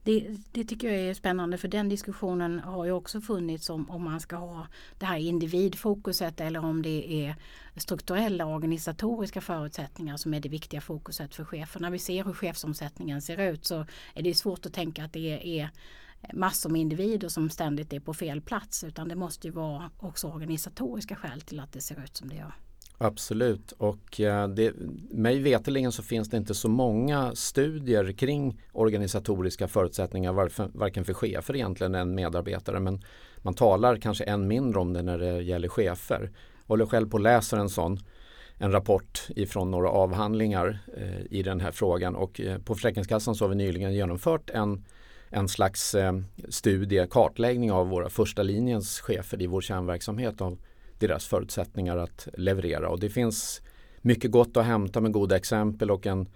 Det, 0.06 0.36
det, 0.52 0.64
tycker 0.64 0.90
jag 0.90 1.00
är 1.00 1.14
spännande 1.14 1.58
för 1.58 1.68
den 1.68 1.88
diskussionen 1.88 2.60
har 2.60 2.84
ju 2.84 2.92
också 2.92 3.20
funnits 3.20 3.70
om, 3.70 3.90
om 3.90 4.04
man 4.04 4.20
ska 4.20 4.36
ha 4.36 4.66
det 4.98 5.06
här 5.06 5.18
individfokuset 5.18 6.40
eller 6.40 6.64
om 6.64 6.82
det 6.82 7.24
är 7.26 7.36
strukturella 7.76 8.46
organisatoriska 8.46 9.40
förutsättningar 9.40 10.16
som 10.16 10.34
är 10.34 10.40
det 10.40 10.48
viktiga 10.48 10.80
fokuset 10.80 11.34
för 11.34 11.44
chefer. 11.44 11.80
När 11.80 11.90
vi 11.90 11.98
ser 11.98 12.24
hur 12.24 12.32
chefsomsättningen 12.32 13.22
ser 13.22 13.52
ut 13.52 13.64
så 13.64 13.86
är 14.14 14.22
det 14.22 14.34
svårt 14.34 14.66
att 14.66 14.72
tänka 14.72 15.04
att 15.04 15.12
det 15.12 15.60
är 15.60 15.70
massor 16.32 16.70
med 16.70 16.80
individer 16.80 17.28
som 17.28 17.50
ständigt 17.50 17.92
är 17.92 18.00
på 18.00 18.14
fel 18.14 18.40
plats 18.40 18.84
utan 18.84 19.08
det 19.08 19.16
måste 19.16 19.46
ju 19.46 19.52
vara 19.52 19.90
också 19.98 20.28
organisatoriska 20.28 21.16
skäl 21.16 21.40
till 21.40 21.60
att 21.60 21.72
det 21.72 21.80
ser 21.80 22.04
ut 22.04 22.16
som 22.16 22.28
det 22.28 22.36
gör. 22.36 22.52
Absolut 22.98 23.72
och 23.72 24.20
eh, 24.20 24.48
det, 24.48 24.72
mig 25.10 25.38
veterligen 25.38 25.92
så 25.92 26.02
finns 26.02 26.30
det 26.30 26.36
inte 26.36 26.54
så 26.54 26.68
många 26.68 27.34
studier 27.34 28.12
kring 28.12 28.60
organisatoriska 28.72 29.68
förutsättningar 29.68 30.32
varför, 30.32 30.70
varken 30.74 31.04
för 31.04 31.14
chefer 31.14 31.56
egentligen 31.56 31.94
än 31.94 32.14
medarbetare 32.14 32.80
men 32.80 33.02
man 33.38 33.54
talar 33.54 33.96
kanske 33.96 34.24
än 34.24 34.48
mindre 34.48 34.80
om 34.80 34.92
det 34.92 35.02
när 35.02 35.18
det 35.18 35.42
gäller 35.42 35.68
chefer. 35.68 36.30
Jag 36.56 36.68
håller 36.68 36.86
själv 36.86 37.10
på 37.10 37.14
och 37.14 37.20
läser 37.20 37.56
en 37.56 37.68
sån 37.68 37.98
en 38.58 38.72
rapport 38.72 39.28
ifrån 39.28 39.70
några 39.70 39.90
avhandlingar 39.90 40.78
eh, 40.96 41.20
i 41.30 41.42
den 41.42 41.60
här 41.60 41.72
frågan 41.72 42.16
och 42.16 42.40
eh, 42.40 42.58
på 42.58 42.74
Försäkringskassan 42.74 43.34
så 43.34 43.44
har 43.44 43.48
vi 43.48 43.54
nyligen 43.54 43.94
genomfört 43.94 44.50
en, 44.50 44.84
en 45.30 45.48
slags 45.48 45.94
eh, 45.94 46.12
studie, 46.48 47.06
kartläggning 47.10 47.72
av 47.72 47.88
våra 47.88 48.08
första 48.08 48.42
linjens 48.42 49.00
chefer 49.00 49.42
i 49.42 49.46
vår 49.46 49.60
kärnverksamhet 49.60 50.40
av 50.40 50.58
deras 50.98 51.26
förutsättningar 51.26 51.96
att 51.96 52.28
leverera. 52.34 52.88
Och 52.88 53.00
det 53.00 53.10
finns 53.10 53.62
mycket 54.00 54.30
gott 54.30 54.56
att 54.56 54.64
hämta 54.64 55.00
med 55.00 55.12
goda 55.12 55.36
exempel 55.36 55.90
och 55.90 56.06
en, 56.06 56.28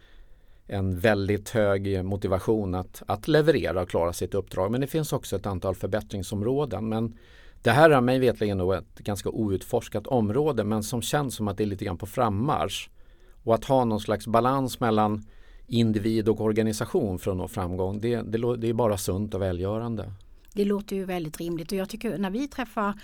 en 0.66 0.98
väldigt 0.98 1.50
hög 1.50 2.04
motivation 2.04 2.74
att, 2.74 3.02
att 3.06 3.28
leverera 3.28 3.82
och 3.82 3.88
klara 3.88 4.12
sitt 4.12 4.34
uppdrag. 4.34 4.70
Men 4.70 4.80
det 4.80 4.86
finns 4.86 5.12
också 5.12 5.36
ett 5.36 5.46
antal 5.46 5.74
förbättringsområden. 5.74 6.88
Men 6.88 7.18
det 7.62 7.70
här 7.70 7.90
är 7.90 8.00
mig 8.00 8.18
vetligen 8.18 8.60
ett 8.60 8.98
ganska 8.98 9.28
outforskat 9.28 10.06
område 10.06 10.64
men 10.64 10.82
som 10.82 11.02
känns 11.02 11.34
som 11.34 11.48
att 11.48 11.56
det 11.56 11.64
är 11.64 11.66
lite 11.66 11.84
grann 11.84 11.98
på 11.98 12.06
frammarsch. 12.06 12.90
Och 13.44 13.54
att 13.54 13.64
ha 13.64 13.84
någon 13.84 14.00
slags 14.00 14.26
balans 14.26 14.80
mellan 14.80 15.24
individ 15.66 16.28
och 16.28 16.40
organisation 16.40 17.18
för 17.18 17.30
att 17.30 17.36
nå 17.36 17.48
framgång 17.48 18.00
det, 18.00 18.16
det, 18.16 18.56
det 18.56 18.68
är 18.68 18.72
bara 18.72 18.96
sunt 18.96 19.34
och 19.34 19.42
välgörande. 19.42 20.12
Det 20.52 20.64
låter 20.64 20.96
ju 20.96 21.04
väldigt 21.04 21.40
rimligt 21.40 21.72
och 21.72 21.78
jag 21.78 21.88
tycker 21.88 22.18
när 22.18 22.30
vi 22.30 22.48
träffar 22.48 22.94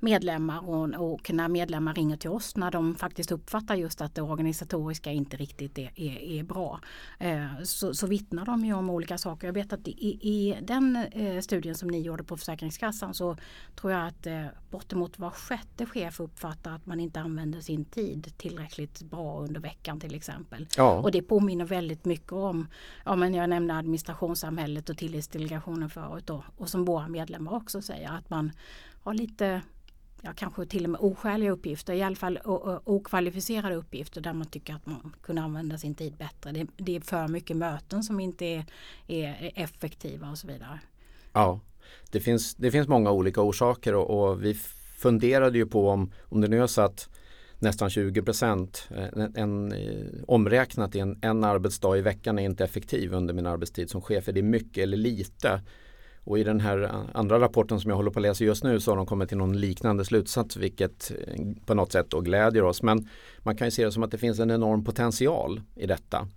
medlemmar 0.00 0.68
och, 0.68 1.12
och, 1.12 1.30
när 1.32 1.48
medlemmar 1.48 1.94
ringer 1.94 2.16
till 2.16 2.30
oss 2.30 2.56
när 2.56 2.70
de 2.70 2.94
faktiskt 2.94 3.32
uppfattar 3.32 3.74
just 3.74 4.00
att 4.00 4.14
det 4.14 4.22
organisatoriska 4.22 5.12
inte 5.12 5.36
riktigt 5.36 5.78
är, 5.78 5.90
är, 5.94 6.18
är 6.18 6.42
bra. 6.42 6.80
Eh, 7.18 7.62
så, 7.64 7.94
så 7.94 8.06
vittnar 8.06 8.46
de 8.46 8.64
ju 8.64 8.74
om 8.74 8.90
olika 8.90 9.18
saker. 9.18 9.48
Jag 9.48 9.54
vet 9.54 9.72
att 9.72 9.88
i, 9.88 10.18
i 10.22 10.58
den 10.62 10.96
eh, 10.96 11.40
studien 11.40 11.74
som 11.74 11.88
ni 11.88 12.00
gjorde 12.00 12.24
på 12.24 12.36
Försäkringskassan 12.36 13.14
så 13.14 13.36
tror 13.80 13.92
jag 13.92 14.06
att 14.06 14.26
eh, 14.26 14.46
bortemot 14.70 15.18
var 15.18 15.30
sjätte 15.30 15.86
chef 15.86 16.20
uppfattar 16.20 16.74
att 16.74 16.86
man 16.86 17.00
inte 17.00 17.20
använder 17.20 17.60
sin 17.60 17.84
tid 17.84 18.32
tillräckligt 18.36 19.02
bra 19.02 19.40
under 19.40 19.60
veckan 19.60 20.00
till 20.00 20.14
exempel. 20.14 20.66
Ja. 20.76 20.98
Och 20.98 21.12
det 21.12 21.22
påminner 21.22 21.64
väldigt 21.64 22.04
mycket 22.04 22.32
om, 22.32 22.66
ja 23.04 23.16
men 23.16 23.34
jag 23.34 23.50
nämnde 23.50 23.74
administrationssamhället 23.74 24.88
och 24.88 24.98
tillitsdelegationen 24.98 25.90
förut 25.90 26.26
då, 26.26 26.44
och 26.56 26.68
som 26.68 26.84
våra 26.84 27.08
medlemmar 27.08 27.54
också 27.54 27.82
säger 27.82 28.08
att 28.08 28.30
man 28.30 28.52
har 29.02 29.14
lite 29.14 29.62
ja, 30.22 30.30
kanske 30.36 30.66
till 30.66 30.84
och 30.84 30.90
med 30.90 31.00
oskäliga 31.00 31.50
uppgifter, 31.50 31.94
i 31.94 32.02
alla 32.02 32.16
fall 32.16 32.38
okvalificerade 32.84 33.74
uppgifter 33.74 34.20
där 34.20 34.32
man 34.32 34.46
tycker 34.46 34.74
att 34.74 34.86
man 34.86 35.16
kunde 35.22 35.42
använda 35.42 35.78
sin 35.78 35.94
tid 35.94 36.16
bättre. 36.16 36.52
Det, 36.52 36.66
det 36.76 36.96
är 36.96 37.00
för 37.00 37.28
mycket 37.28 37.56
möten 37.56 38.02
som 38.02 38.20
inte 38.20 38.44
är, 38.44 38.64
är, 39.06 39.52
effektiva 39.54 40.30
och 40.30 40.38
så 40.38 40.46
vidare. 40.46 40.80
Ja, 41.32 41.60
det 42.10 42.20
finns, 42.20 42.54
det 42.54 42.70
finns 42.70 42.88
många 42.88 43.10
olika 43.10 43.42
orsaker 43.42 43.94
och, 43.94 44.30
och 44.30 44.44
vi 44.44 44.54
funderade 44.98 45.58
ju 45.58 45.66
på 45.66 45.88
om, 45.88 46.12
om 46.22 46.40
det 46.40 46.48
nu 46.48 46.62
är 46.62 46.66
så 46.66 46.82
att 46.82 47.08
nästan 47.58 47.90
20 47.90 48.22
procent 48.22 48.88
eh, 48.90 49.24
en, 49.24 49.36
en, 49.36 49.72
eh, 49.72 50.06
omräknat 50.26 50.94
i 50.94 50.98
en, 50.98 51.18
en 51.22 51.44
arbetsdag 51.44 51.96
i 51.96 52.00
veckan 52.00 52.38
är 52.38 52.42
inte 52.42 52.64
effektiv 52.64 53.12
under 53.14 53.34
min 53.34 53.46
arbetstid 53.46 53.90
som 53.90 54.02
chef. 54.02 54.28
Är 54.28 54.32
det 54.32 54.42
mycket 54.42 54.82
eller 54.82 54.96
lite? 54.96 55.60
Och 56.24 56.38
i 56.38 56.44
den 56.44 56.60
här 56.60 57.06
andra 57.12 57.40
rapporten 57.40 57.80
som 57.80 57.88
jag 57.88 57.96
håller 57.96 58.10
på 58.10 58.18
att 58.18 58.22
läsa 58.22 58.44
just 58.44 58.64
nu 58.64 58.80
så 58.80 58.90
har 58.90 58.96
de 58.96 59.06
kommit 59.06 59.28
till 59.28 59.38
någon 59.38 59.60
liknande 59.60 60.04
slutsats 60.04 60.56
vilket 60.56 61.10
eh, 61.10 61.44
på 61.66 61.74
något 61.74 61.92
sätt 61.92 62.06
då 62.10 62.20
glädjer 62.20 62.64
oss. 62.64 62.82
Men 62.82 63.08
man 63.38 63.56
kan 63.56 63.66
ju 63.66 63.70
se 63.70 63.84
det 63.84 63.92
som 63.92 64.02
att 64.02 64.10
det 64.10 64.18
finns 64.18 64.38
en 64.38 64.50
enorm 64.50 64.84
potential 64.84 65.60
i 65.74 65.86
detta. 65.86 66.28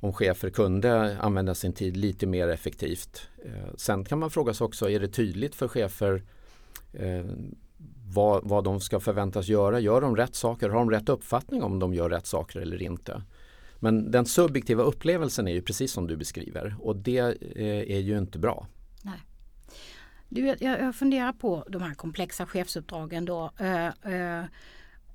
Om 0.00 0.12
chefer 0.12 0.50
kunde 0.50 1.18
använda 1.20 1.54
sin 1.54 1.72
tid 1.72 1.96
lite 1.96 2.26
mer 2.26 2.48
effektivt. 2.48 3.28
Eh, 3.44 3.74
sen 3.76 4.04
kan 4.04 4.18
man 4.18 4.30
fråga 4.30 4.54
sig 4.54 4.64
också, 4.64 4.90
är 4.90 5.00
det 5.00 5.08
tydligt 5.08 5.54
för 5.54 5.68
chefer 5.68 6.22
eh, 6.92 7.24
vad, 8.14 8.44
vad 8.44 8.64
de 8.64 8.80
ska 8.80 9.00
förväntas 9.00 9.48
göra. 9.48 9.80
Gör 9.80 10.00
de 10.00 10.16
rätt 10.16 10.34
saker? 10.34 10.68
Har 10.68 10.78
de 10.78 10.90
rätt 10.90 11.08
uppfattning 11.08 11.62
om 11.62 11.78
de 11.78 11.94
gör 11.94 12.10
rätt 12.10 12.26
saker 12.26 12.60
eller 12.60 12.82
inte? 12.82 13.22
Men 13.78 14.10
den 14.10 14.26
subjektiva 14.26 14.82
upplevelsen 14.82 15.48
är 15.48 15.52
ju 15.52 15.62
precis 15.62 15.92
som 15.92 16.06
du 16.06 16.16
beskriver 16.16 16.76
och 16.80 16.96
det 16.96 17.18
är 17.88 17.98
ju 17.98 18.18
inte 18.18 18.38
bra. 18.38 18.66
Du, 20.34 20.46
jag, 20.46 20.60
jag 20.60 20.94
funderar 20.94 21.32
på 21.32 21.64
de 21.68 21.82
här 21.82 21.94
komplexa 21.94 22.46
chefsuppdragen 22.46 23.24
då. 23.24 23.50
Eh, 23.58 23.86
eh, 23.86 24.44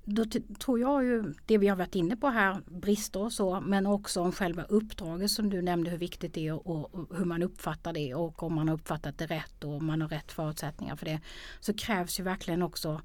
då 0.06 0.26
tror 0.60 0.80
jag 0.80 1.04
ju 1.04 1.34
det 1.46 1.58
vi 1.58 1.68
har 1.68 1.76
varit 1.76 1.96
inne 1.96 2.16
på 2.16 2.28
här, 2.28 2.58
brister 2.66 3.20
och 3.20 3.34
så, 3.34 3.62
men 3.62 3.86
också 3.86 4.22
om 4.22 4.32
själva 4.32 4.64
uppdraget 4.64 5.32
som 5.32 5.50
du 5.50 5.62
nämnde 5.62 5.90
hur 5.92 5.98
viktigt 5.98 6.34
det 6.34 6.48
är 6.48 6.68
och, 6.68 6.94
och 6.94 7.18
hur 7.18 7.26
man 7.26 7.44
uppfattar 7.44 7.94
det 7.94 8.16
och 8.16 8.44
om 8.44 8.54
man 8.54 8.68
har 8.68 8.76
uppfattat 8.76 9.18
det 9.18 9.26
rätt 9.26 9.64
och 9.64 9.74
om 9.74 9.86
man 9.86 10.02
har 10.02 10.10
rätt 10.10 10.32
förutsättningar 10.32 10.96
för 10.96 11.06
det. 11.06 11.20
Så 11.60 11.74
krävs 11.74 12.20
ju 12.20 12.24
verkligen 12.24 12.64
också 12.64 13.02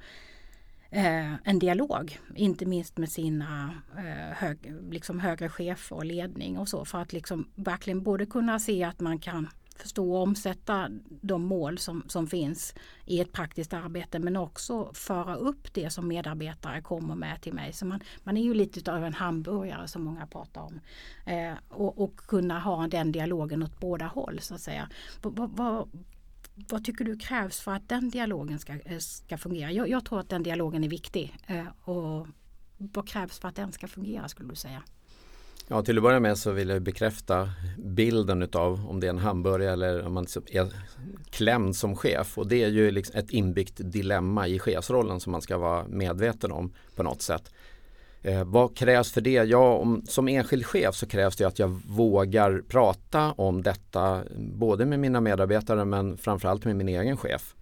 eh, 0.91 1.35
en 1.35 1.59
dialog, 1.59 2.19
inte 2.35 2.67
minst 2.67 2.99
med 2.99 3.09
sina 3.11 3.75
eh, 3.97 4.37
hög, 4.37 4.75
liksom 4.91 5.21
högre 5.21 5.49
chefer 5.49 5.97
och 5.97 6.05
ledning 6.05 6.59
och 6.59 6.69
så 6.69 6.85
för 6.85 6.99
att 6.99 7.13
liksom 7.13 7.49
verkligen 7.55 8.03
både 8.03 8.27
kunna 8.27 8.59
se 8.59 8.85
att 8.85 9.01
man 9.01 9.19
kan 9.19 9.49
förstå 9.83 10.13
och 10.13 10.23
omsätta 10.23 10.89
de 11.21 11.43
mål 11.43 11.79
som, 11.79 12.05
som 12.09 12.27
finns 12.27 12.75
i 13.05 13.21
ett 13.21 13.33
praktiskt 13.33 13.73
arbete 13.73 14.19
men 14.19 14.37
också 14.37 14.91
föra 14.95 15.35
upp 15.35 15.75
det 15.75 15.91
som 15.91 16.09
medarbetare 16.09 16.83
kommer 16.83 17.15
med 17.15 17.41
till 17.41 17.53
mig. 17.53 17.73
Så 17.73 17.87
man, 17.87 18.01
man 18.25 18.37
är 18.37 18.43
ju 18.43 18.55
lite 18.55 18.93
av 18.93 19.05
en 19.05 19.15
hamburgare 19.15 19.89
som 19.89 20.05
många 20.05 20.27
pratar 20.27 20.61
om. 20.61 20.81
Eh, 21.27 21.55
och, 21.69 22.01
och 22.01 22.17
kunna 22.17 22.61
ha 22.61 22.87
den 22.87 23.13
dialogen 23.13 23.63
åt 23.63 23.81
båda 23.81 24.07
håll 24.07 24.39
så 24.41 24.55
att 24.55 24.61
säga. 24.61 24.89
Vad, 25.23 25.57
va, 25.57 25.87
vad 26.55 26.85
tycker 26.85 27.05
du 27.05 27.19
krävs 27.19 27.61
för 27.61 27.73
att 27.73 27.89
den 27.89 28.11
dialogen 28.11 28.59
ska, 28.59 28.73
eh, 28.73 28.99
ska 28.99 29.39
fungera? 29.39 29.73
Jag, 29.73 29.89
jag 29.89 30.05
tror 30.05 30.21
att 30.21 30.29
den 30.29 30.43
dialogen 30.43 30.85
är 30.85 30.89
viktig. 30.89 31.37
Eh, 31.47 31.89
och 31.89 32.27
vad 32.77 33.09
krävs 33.09 33.39
för 33.39 33.49
att 33.49 33.57
den 33.57 33.73
ska 33.73 33.89
fungera 33.89 34.29
skulle 34.29 34.49
du 34.49 34.57
säga? 34.57 34.83
Ja, 35.73 35.83
till 35.83 35.99
att 35.99 36.03
börja 36.03 36.21
med 36.21 36.39
så 36.39 36.51
vill 36.51 36.69
jag 36.69 36.83
bekräfta 36.83 37.51
bilden 37.79 38.43
utav 38.43 38.87
om 38.89 39.01
det 39.01 39.07
är 39.07 39.11
en 39.11 39.19
hamburgare 39.19 39.73
eller 39.73 40.07
om 40.07 40.13
man 40.13 40.27
är 40.53 40.69
klämd 41.31 41.77
som 41.77 41.97
chef. 41.97 42.39
Och 42.39 42.47
det 42.47 42.63
är 42.63 42.69
ju 42.69 42.91
liksom 42.91 43.19
ett 43.19 43.31
inbyggt 43.31 43.75
dilemma 43.77 44.49
i 44.49 44.59
chefsrollen 44.59 45.21
som 45.21 45.33
man 45.33 45.43
ska 45.43 45.59
vara 45.59 45.85
medveten 45.89 46.53
om 46.53 46.73
på 46.97 47.03
något 47.03 47.23
sätt. 47.23 47.53
Eh, 48.23 48.45
vad 48.45 48.77
krävs 48.77 49.13
för 49.13 49.21
det? 49.21 49.31
Ja, 49.31 49.77
om, 49.77 50.03
som 50.07 50.29
enskild 50.29 50.67
chef 50.67 50.95
så 50.95 51.07
krävs 51.07 51.37
det 51.37 51.45
att 51.45 51.59
jag 51.59 51.81
vågar 51.89 52.63
prata 52.69 53.33
om 53.33 53.63
detta 53.63 54.23
både 54.37 54.87
med 54.87 55.01
mina 55.01 55.21
medarbetare 55.21 55.85
men 55.85 56.17
framförallt 56.17 56.65
med 56.65 56.77
min 56.77 56.89
egen 56.89 57.17
chef. 57.17 57.55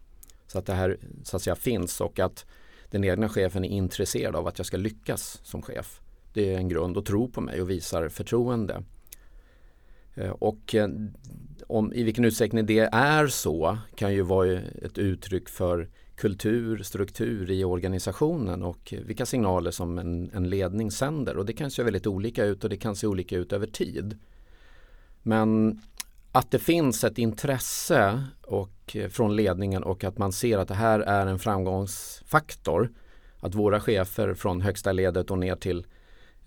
Så 0.46 0.58
att 0.58 0.66
det 0.66 0.74
här 0.74 0.98
så 1.24 1.36
att 1.36 1.42
säga 1.42 1.56
finns 1.56 2.00
och 2.00 2.18
att 2.18 2.46
den 2.90 3.04
egna 3.04 3.28
chefen 3.28 3.64
är 3.64 3.68
intresserad 3.68 4.36
av 4.36 4.46
att 4.46 4.58
jag 4.58 4.66
ska 4.66 4.76
lyckas 4.76 5.40
som 5.42 5.62
chef. 5.62 6.00
Det 6.32 6.54
är 6.54 6.56
en 6.56 6.68
grund 6.68 6.96
och 6.96 7.06
tro 7.06 7.28
på 7.28 7.40
mig 7.40 7.62
och 7.62 7.70
visar 7.70 8.08
förtroende. 8.08 8.82
Eh, 10.14 10.30
och 10.30 10.74
eh, 10.74 10.88
om, 11.66 11.92
i 11.92 12.02
vilken 12.02 12.24
utsträckning 12.24 12.66
det 12.66 12.88
är 12.92 13.26
så 13.26 13.78
kan 13.94 14.14
ju 14.14 14.22
vara 14.22 14.52
ett 14.58 14.98
uttryck 14.98 15.48
för 15.48 15.88
kultur, 16.16 16.82
struktur 16.82 17.50
i 17.50 17.64
organisationen 17.64 18.62
och 18.62 18.94
vilka 19.06 19.26
signaler 19.26 19.70
som 19.70 19.98
en, 19.98 20.30
en 20.34 20.48
ledning 20.48 20.90
sänder. 20.90 21.36
Och 21.36 21.46
det 21.46 21.52
kan 21.52 21.70
se 21.70 21.82
väldigt 21.82 22.06
olika 22.06 22.44
ut 22.44 22.64
och 22.64 22.70
det 22.70 22.76
kan 22.76 22.96
se 22.96 23.06
olika 23.06 23.36
ut 23.36 23.52
över 23.52 23.66
tid. 23.66 24.18
Men 25.22 25.80
att 26.32 26.50
det 26.50 26.58
finns 26.58 27.04
ett 27.04 27.18
intresse 27.18 28.24
och, 28.42 28.96
eh, 28.96 29.08
från 29.08 29.36
ledningen 29.36 29.82
och 29.82 30.04
att 30.04 30.18
man 30.18 30.32
ser 30.32 30.58
att 30.58 30.68
det 30.68 30.74
här 30.74 31.00
är 31.00 31.26
en 31.26 31.38
framgångsfaktor. 31.38 32.90
Att 33.40 33.54
våra 33.54 33.80
chefer 33.80 34.34
från 34.34 34.60
högsta 34.60 34.92
ledet 34.92 35.30
och 35.30 35.38
ner 35.38 35.56
till 35.56 35.86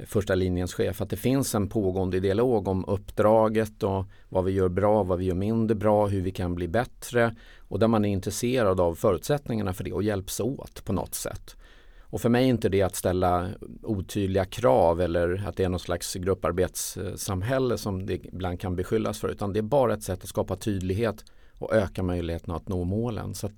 första 0.06 0.36
linjens 0.36 0.74
chef 0.74 1.02
att 1.02 1.10
det 1.10 1.18
finns 1.18 1.56
en 1.56 1.70
pågående 1.70 2.20
dialog 2.20 2.68
om 2.68 2.86
uppdraget 2.86 3.84
och 3.84 4.06
vad 4.30 4.46
vi 4.46 4.52
gör 4.52 4.70
bra, 4.70 5.04
vad 5.04 5.20
vi 5.20 5.26
gör 5.26 5.36
mindre 5.36 5.76
bra, 5.76 6.08
hur 6.08 6.22
vi 6.22 6.32
kan 6.32 6.56
bli 6.56 6.68
bättre 6.68 7.36
och 7.68 7.80
där 7.80 7.88
man 7.88 8.06
är 8.06 8.10
intresserad 8.10 8.80
av 8.80 8.96
förutsättningarna 8.96 9.74
för 9.74 9.84
det 9.84 9.94
och 9.94 10.04
hjälps 10.04 10.40
åt 10.40 10.86
på 10.86 10.94
något 10.94 11.16
sätt. 11.16 11.56
Och 12.02 12.22
för 12.22 12.30
mig 12.30 12.46
är 12.46 12.50
inte 12.50 12.70
det 12.70 12.82
att 12.82 12.96
ställa 12.96 13.50
otydliga 13.84 14.46
krav 14.46 15.02
eller 15.02 15.44
att 15.48 15.58
det 15.58 15.64
är 15.64 15.70
någon 15.70 15.80
slags 15.80 16.14
grupparbetssamhälle 16.14 17.78
som 17.78 18.06
det 18.06 18.14
ibland 18.14 18.60
kan 18.60 18.76
beskyllas 18.76 19.20
för 19.20 19.28
utan 19.30 19.54
det 19.54 19.60
är 19.60 19.64
bara 19.64 19.94
ett 19.94 20.04
sätt 20.04 20.24
att 20.24 20.30
skapa 20.30 20.56
tydlighet 20.56 21.26
och 21.58 21.74
öka 21.74 22.04
möjligheterna 22.04 22.56
att 22.56 22.68
nå 22.68 22.84
målen. 22.84 23.34
Så 23.34 23.50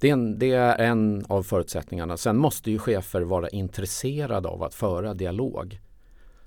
det 0.00 0.08
är, 0.08 0.12
en, 0.12 0.38
det 0.38 0.52
är 0.52 0.78
en 0.78 1.24
av 1.28 1.42
förutsättningarna. 1.42 2.16
Sen 2.16 2.36
måste 2.36 2.70
ju 2.70 2.78
chefer 2.78 3.20
vara 3.20 3.48
intresserade 3.48 4.48
av 4.48 4.62
att 4.62 4.74
föra 4.74 5.14
dialog. 5.14 5.80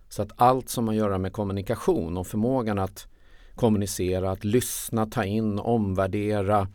Så 0.09 0.21
att 0.21 0.31
allt 0.35 0.69
som 0.69 0.87
har 0.87 0.93
att 0.93 0.97
göra 0.97 1.17
med 1.17 1.33
kommunikation 1.33 2.17
och 2.17 2.27
förmågan 2.27 2.79
att 2.79 3.07
kommunicera, 3.55 4.31
att 4.31 4.43
lyssna, 4.43 5.05
ta 5.05 5.23
in, 5.23 5.59
omvärdera, 5.59 6.67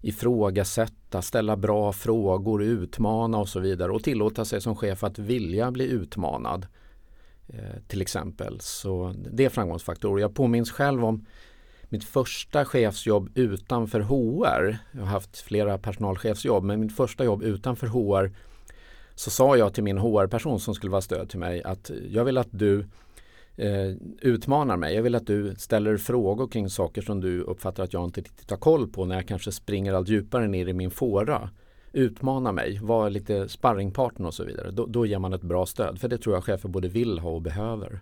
ifrågasätta, 0.00 1.22
ställa 1.22 1.56
bra 1.56 1.92
frågor, 1.92 2.62
utmana 2.62 3.38
och 3.38 3.48
så 3.48 3.60
vidare 3.60 3.92
och 3.92 4.02
tillåta 4.02 4.44
sig 4.44 4.60
som 4.60 4.76
chef 4.76 5.04
att 5.04 5.18
vilja 5.18 5.70
bli 5.70 5.84
utmanad. 5.84 6.66
Eh, 7.48 7.80
till 7.88 8.02
exempel. 8.02 8.60
Så 8.60 9.14
det 9.30 9.44
är 9.44 9.48
framgångsfaktorer. 9.48 10.20
Jag 10.20 10.34
påminns 10.34 10.70
själv 10.70 11.04
om 11.04 11.26
mitt 11.88 12.04
första 12.04 12.64
chefsjobb 12.64 13.30
utanför 13.34 14.00
HR. 14.00 14.78
Jag 14.92 15.00
har 15.00 15.06
haft 15.06 15.40
flera 15.40 15.78
personalchefsjobb 15.78 16.64
men 16.64 16.80
mitt 16.80 16.96
första 16.96 17.24
jobb 17.24 17.42
utanför 17.42 17.86
HR 17.86 18.32
så 19.14 19.30
sa 19.30 19.56
jag 19.56 19.74
till 19.74 19.84
min 19.84 19.98
HR-person 19.98 20.60
som 20.60 20.74
skulle 20.74 20.90
vara 20.90 21.02
stöd 21.02 21.28
till 21.28 21.38
mig 21.38 21.62
att 21.62 21.90
jag 22.10 22.24
vill 22.24 22.38
att 22.38 22.48
du 22.50 22.86
eh, 23.56 23.90
utmanar 24.20 24.76
mig. 24.76 24.94
Jag 24.94 25.02
vill 25.02 25.14
att 25.14 25.26
du 25.26 25.54
ställer 25.54 25.96
frågor 25.96 26.48
kring 26.48 26.70
saker 26.70 27.02
som 27.02 27.20
du 27.20 27.40
uppfattar 27.40 27.84
att 27.84 27.92
jag 27.92 28.04
inte 28.04 28.20
riktigt 28.20 28.50
har 28.50 28.56
koll 28.56 28.88
på 28.88 29.04
när 29.04 29.14
jag 29.14 29.28
kanske 29.28 29.52
springer 29.52 29.94
allt 29.94 30.08
djupare 30.08 30.48
ner 30.48 30.68
i 30.68 30.72
min 30.72 30.90
fåra. 30.90 31.50
Utmana 31.92 32.52
mig, 32.52 32.78
var 32.82 33.10
lite 33.10 33.48
sparringpartner 33.48 34.26
och 34.26 34.34
så 34.34 34.44
vidare. 34.44 34.70
Då, 34.70 34.86
då 34.86 35.06
ger 35.06 35.18
man 35.18 35.32
ett 35.32 35.42
bra 35.42 35.66
stöd. 35.66 36.00
För 36.00 36.08
det 36.08 36.18
tror 36.18 36.34
jag 36.36 36.44
chefer 36.44 36.68
både 36.68 36.88
vill 36.88 37.18
ha 37.18 37.30
och 37.30 37.42
behöver. 37.42 38.00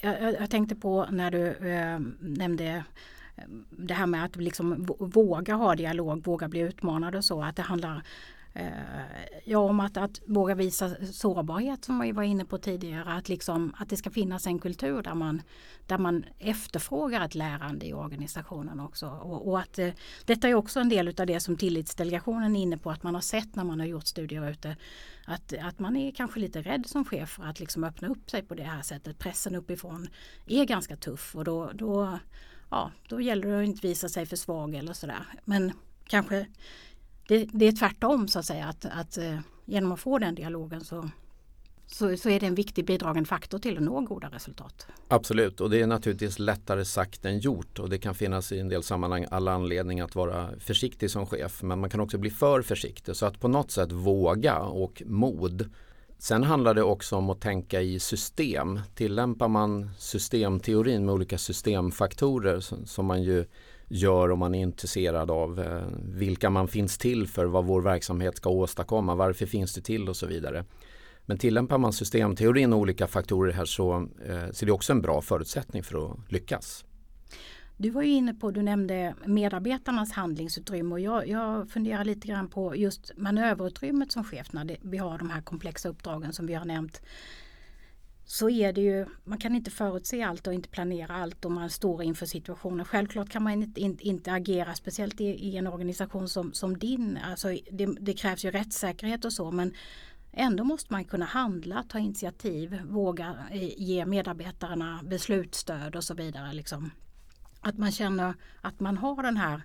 Jag, 0.00 0.22
jag, 0.22 0.34
jag 0.40 0.50
tänkte 0.50 0.74
på 0.74 1.06
när 1.10 1.30
du 1.30 1.46
eh, 1.46 1.98
nämnde 2.20 2.84
eh, 3.36 3.44
det 3.70 3.94
här 3.94 4.06
med 4.06 4.24
att 4.24 4.36
liksom 4.36 4.86
våga 4.98 5.54
ha 5.54 5.74
dialog, 5.74 6.24
våga 6.26 6.48
bli 6.48 6.60
utmanad 6.60 7.14
och 7.14 7.24
så. 7.24 7.42
Att 7.42 7.56
det 7.56 7.62
handlar 7.62 8.02
Eh, 8.58 8.70
ja, 9.44 9.58
om 9.58 9.80
att, 9.80 9.96
att 9.96 10.20
våga 10.26 10.54
visa 10.54 10.90
sårbarhet 11.12 11.84
som 11.84 12.00
vi 12.00 12.12
var 12.12 12.22
inne 12.22 12.44
på 12.44 12.58
tidigare. 12.58 13.12
Att, 13.12 13.28
liksom, 13.28 13.74
att 13.78 13.88
det 13.88 13.96
ska 13.96 14.10
finnas 14.10 14.46
en 14.46 14.58
kultur 14.58 15.02
där 15.02 15.14
man, 15.14 15.42
där 15.86 15.98
man 15.98 16.24
efterfrågar 16.38 17.24
ett 17.24 17.34
lärande 17.34 17.86
i 17.86 17.94
organisationen 17.94 18.80
också. 18.80 19.08
Och, 19.08 19.48
och 19.48 19.60
att 19.60 19.78
eh, 19.78 19.90
detta 20.24 20.48
är 20.48 20.54
också 20.54 20.80
en 20.80 20.88
del 20.88 21.08
av 21.20 21.26
det 21.26 21.40
som 21.40 21.56
tillitsdelegationen 21.56 22.56
är 22.56 22.60
inne 22.60 22.78
på 22.78 22.90
att 22.90 23.02
man 23.02 23.14
har 23.14 23.22
sett 23.22 23.54
när 23.56 23.64
man 23.64 23.80
har 23.80 23.86
gjort 23.86 24.06
studier 24.06 24.50
ute. 24.50 24.76
Att, 25.24 25.52
att 25.62 25.78
man 25.78 25.96
är 25.96 26.10
kanske 26.10 26.40
lite 26.40 26.62
rädd 26.62 26.86
som 26.86 27.04
chef 27.04 27.30
för 27.30 27.44
att 27.44 27.60
liksom 27.60 27.84
öppna 27.84 28.08
upp 28.08 28.30
sig 28.30 28.42
på 28.42 28.54
det 28.54 28.62
här 28.62 28.82
sättet. 28.82 29.18
Pressen 29.18 29.54
uppifrån 29.54 30.08
är 30.46 30.64
ganska 30.64 30.96
tuff 30.96 31.36
och 31.36 31.44
då, 31.44 31.70
då, 31.74 32.18
ja, 32.70 32.92
då 33.08 33.20
gäller 33.20 33.48
det 33.48 33.60
att 33.60 33.66
inte 33.66 33.86
visa 33.86 34.08
sig 34.08 34.26
för 34.26 34.36
svag 34.36 34.74
eller 34.74 34.92
sådär. 34.92 35.26
Men 35.44 35.72
kanske 36.06 36.46
det, 37.28 37.48
det 37.52 37.66
är 37.66 37.72
tvärtom 37.72 38.28
så 38.28 38.38
att 38.38 38.44
säga. 38.44 38.66
Att, 38.66 38.84
att 38.84 39.18
eh, 39.18 39.38
genom 39.64 39.92
att 39.92 40.00
få 40.00 40.18
den 40.18 40.34
dialogen 40.34 40.80
så, 40.80 41.10
så, 41.86 42.16
så 42.16 42.30
är 42.30 42.40
det 42.40 42.46
en 42.46 42.54
viktig 42.54 42.86
bidragande 42.86 43.28
faktor 43.28 43.58
till 43.58 43.76
att 43.76 43.82
nå 43.82 44.00
goda 44.00 44.28
resultat. 44.28 44.86
Absolut 45.08 45.60
och 45.60 45.70
det 45.70 45.80
är 45.80 45.86
naturligtvis 45.86 46.38
lättare 46.38 46.84
sagt 46.84 47.24
än 47.24 47.38
gjort 47.38 47.78
och 47.78 47.90
det 47.90 47.98
kan 47.98 48.14
finnas 48.14 48.52
i 48.52 48.58
en 48.58 48.68
del 48.68 48.82
sammanhang 48.82 49.26
alla 49.30 49.52
anledningar 49.52 50.04
att 50.04 50.14
vara 50.14 50.50
försiktig 50.58 51.10
som 51.10 51.26
chef 51.26 51.62
men 51.62 51.78
man 51.78 51.90
kan 51.90 52.00
också 52.00 52.18
bli 52.18 52.30
för 52.30 52.62
försiktig 52.62 53.16
så 53.16 53.26
att 53.26 53.40
på 53.40 53.48
något 53.48 53.70
sätt 53.70 53.92
våga 53.92 54.58
och 54.58 55.02
mod. 55.06 55.70
Sen 56.18 56.42
handlar 56.42 56.74
det 56.74 56.82
också 56.82 57.16
om 57.16 57.30
att 57.30 57.40
tänka 57.40 57.80
i 57.80 58.00
system. 58.00 58.80
Tillämpar 58.94 59.48
man 59.48 59.90
systemteorin 59.98 61.04
med 61.04 61.14
olika 61.14 61.38
systemfaktorer 61.38 62.60
som 62.86 63.06
man 63.06 63.22
ju 63.22 63.44
gör 63.88 64.30
om 64.30 64.38
man 64.38 64.54
är 64.54 64.62
intresserad 64.62 65.30
av 65.30 65.60
eh, 65.60 65.86
vilka 66.02 66.50
man 66.50 66.68
finns 66.68 66.98
till 66.98 67.26
för, 67.26 67.44
vad 67.44 67.64
vår 67.64 67.82
verksamhet 67.82 68.36
ska 68.36 68.50
åstadkomma, 68.50 69.14
varför 69.14 69.46
finns 69.46 69.74
det 69.74 69.80
till 69.80 70.08
och 70.08 70.16
så 70.16 70.26
vidare. 70.26 70.64
Men 71.26 71.38
tillämpar 71.38 71.78
man 71.78 71.92
systemteorin 71.92 72.72
och 72.72 72.78
olika 72.78 73.06
faktorer 73.06 73.52
här 73.52 73.64
så, 73.64 73.94
eh, 73.96 74.50
så 74.52 74.64
är 74.64 74.66
det 74.66 74.72
också 74.72 74.92
en 74.92 75.02
bra 75.02 75.22
förutsättning 75.22 75.82
för 75.82 76.12
att 76.12 76.32
lyckas. 76.32 76.84
Du 77.78 77.90
var 77.90 78.02
ju 78.02 78.12
inne 78.12 78.34
på, 78.34 78.50
du 78.50 78.62
nämnde 78.62 79.14
medarbetarnas 79.24 80.12
handlingsutrymme 80.12 80.92
och 80.92 81.00
jag, 81.00 81.28
jag 81.28 81.70
funderar 81.70 82.04
lite 82.04 82.28
grann 82.28 82.48
på 82.48 82.76
just 82.76 83.12
manöverutrymmet 83.16 84.12
som 84.12 84.24
chef 84.24 84.52
när 84.52 84.64
det, 84.64 84.76
vi 84.82 84.98
har 84.98 85.18
de 85.18 85.30
här 85.30 85.40
komplexa 85.40 85.88
uppdragen 85.88 86.32
som 86.32 86.46
vi 86.46 86.54
har 86.54 86.64
nämnt 86.64 87.02
så 88.28 88.50
är 88.50 88.72
det 88.72 88.80
ju, 88.80 89.06
man 89.24 89.38
kan 89.38 89.54
inte 89.54 89.70
förutse 89.70 90.22
allt 90.22 90.46
och 90.46 90.54
inte 90.54 90.68
planera 90.68 91.14
allt 91.14 91.44
om 91.44 91.54
man 91.54 91.70
står 91.70 92.02
inför 92.02 92.26
situationer. 92.26 92.84
Självklart 92.84 93.28
kan 93.28 93.42
man 93.42 93.52
inte, 93.52 93.80
inte, 93.80 94.04
inte 94.04 94.32
agera, 94.32 94.74
speciellt 94.74 95.20
i, 95.20 95.24
i, 95.24 95.56
en 95.56 95.66
organisation 95.66 96.28
som, 96.28 96.52
som 96.52 96.78
din. 96.78 97.18
Alltså 97.24 97.48
det, 97.70 97.86
det, 98.00 98.12
krävs 98.12 98.44
ju 98.44 98.50
rättssäkerhet 98.50 99.24
och 99.24 99.32
så 99.32 99.50
men 99.50 99.74
ändå 100.32 100.64
måste 100.64 100.92
man 100.92 101.04
kunna 101.04 101.24
handla, 101.24 101.84
ta 101.88 101.98
initiativ, 101.98 102.80
våga 102.84 103.36
eh, 103.50 103.80
ge 103.82 104.06
medarbetarna 104.06 105.00
beslutsstöd 105.04 105.96
och 105.96 106.04
så 106.04 106.14
vidare. 106.14 106.52
Liksom. 106.52 106.90
Att 107.60 107.78
man 107.78 107.92
känner 107.92 108.34
att 108.60 108.80
man 108.80 108.96
har 108.96 109.22
den 109.22 109.36
här 109.36 109.62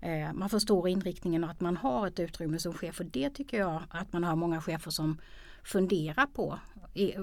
eh, 0.00 0.32
man 0.32 0.48
förstår 0.48 0.88
inriktningen 0.88 1.44
och 1.44 1.50
att 1.50 1.60
man 1.60 1.76
har 1.76 2.06
ett 2.06 2.20
utrymme 2.20 2.58
som 2.58 2.74
chef. 2.74 3.00
Och 3.00 3.06
det 3.06 3.30
tycker 3.30 3.58
jag 3.58 3.82
att 3.90 4.12
man 4.12 4.24
har 4.24 4.36
många 4.36 4.60
chefer 4.60 4.90
som 4.90 5.18
fundera 5.62 6.26
på. 6.26 6.58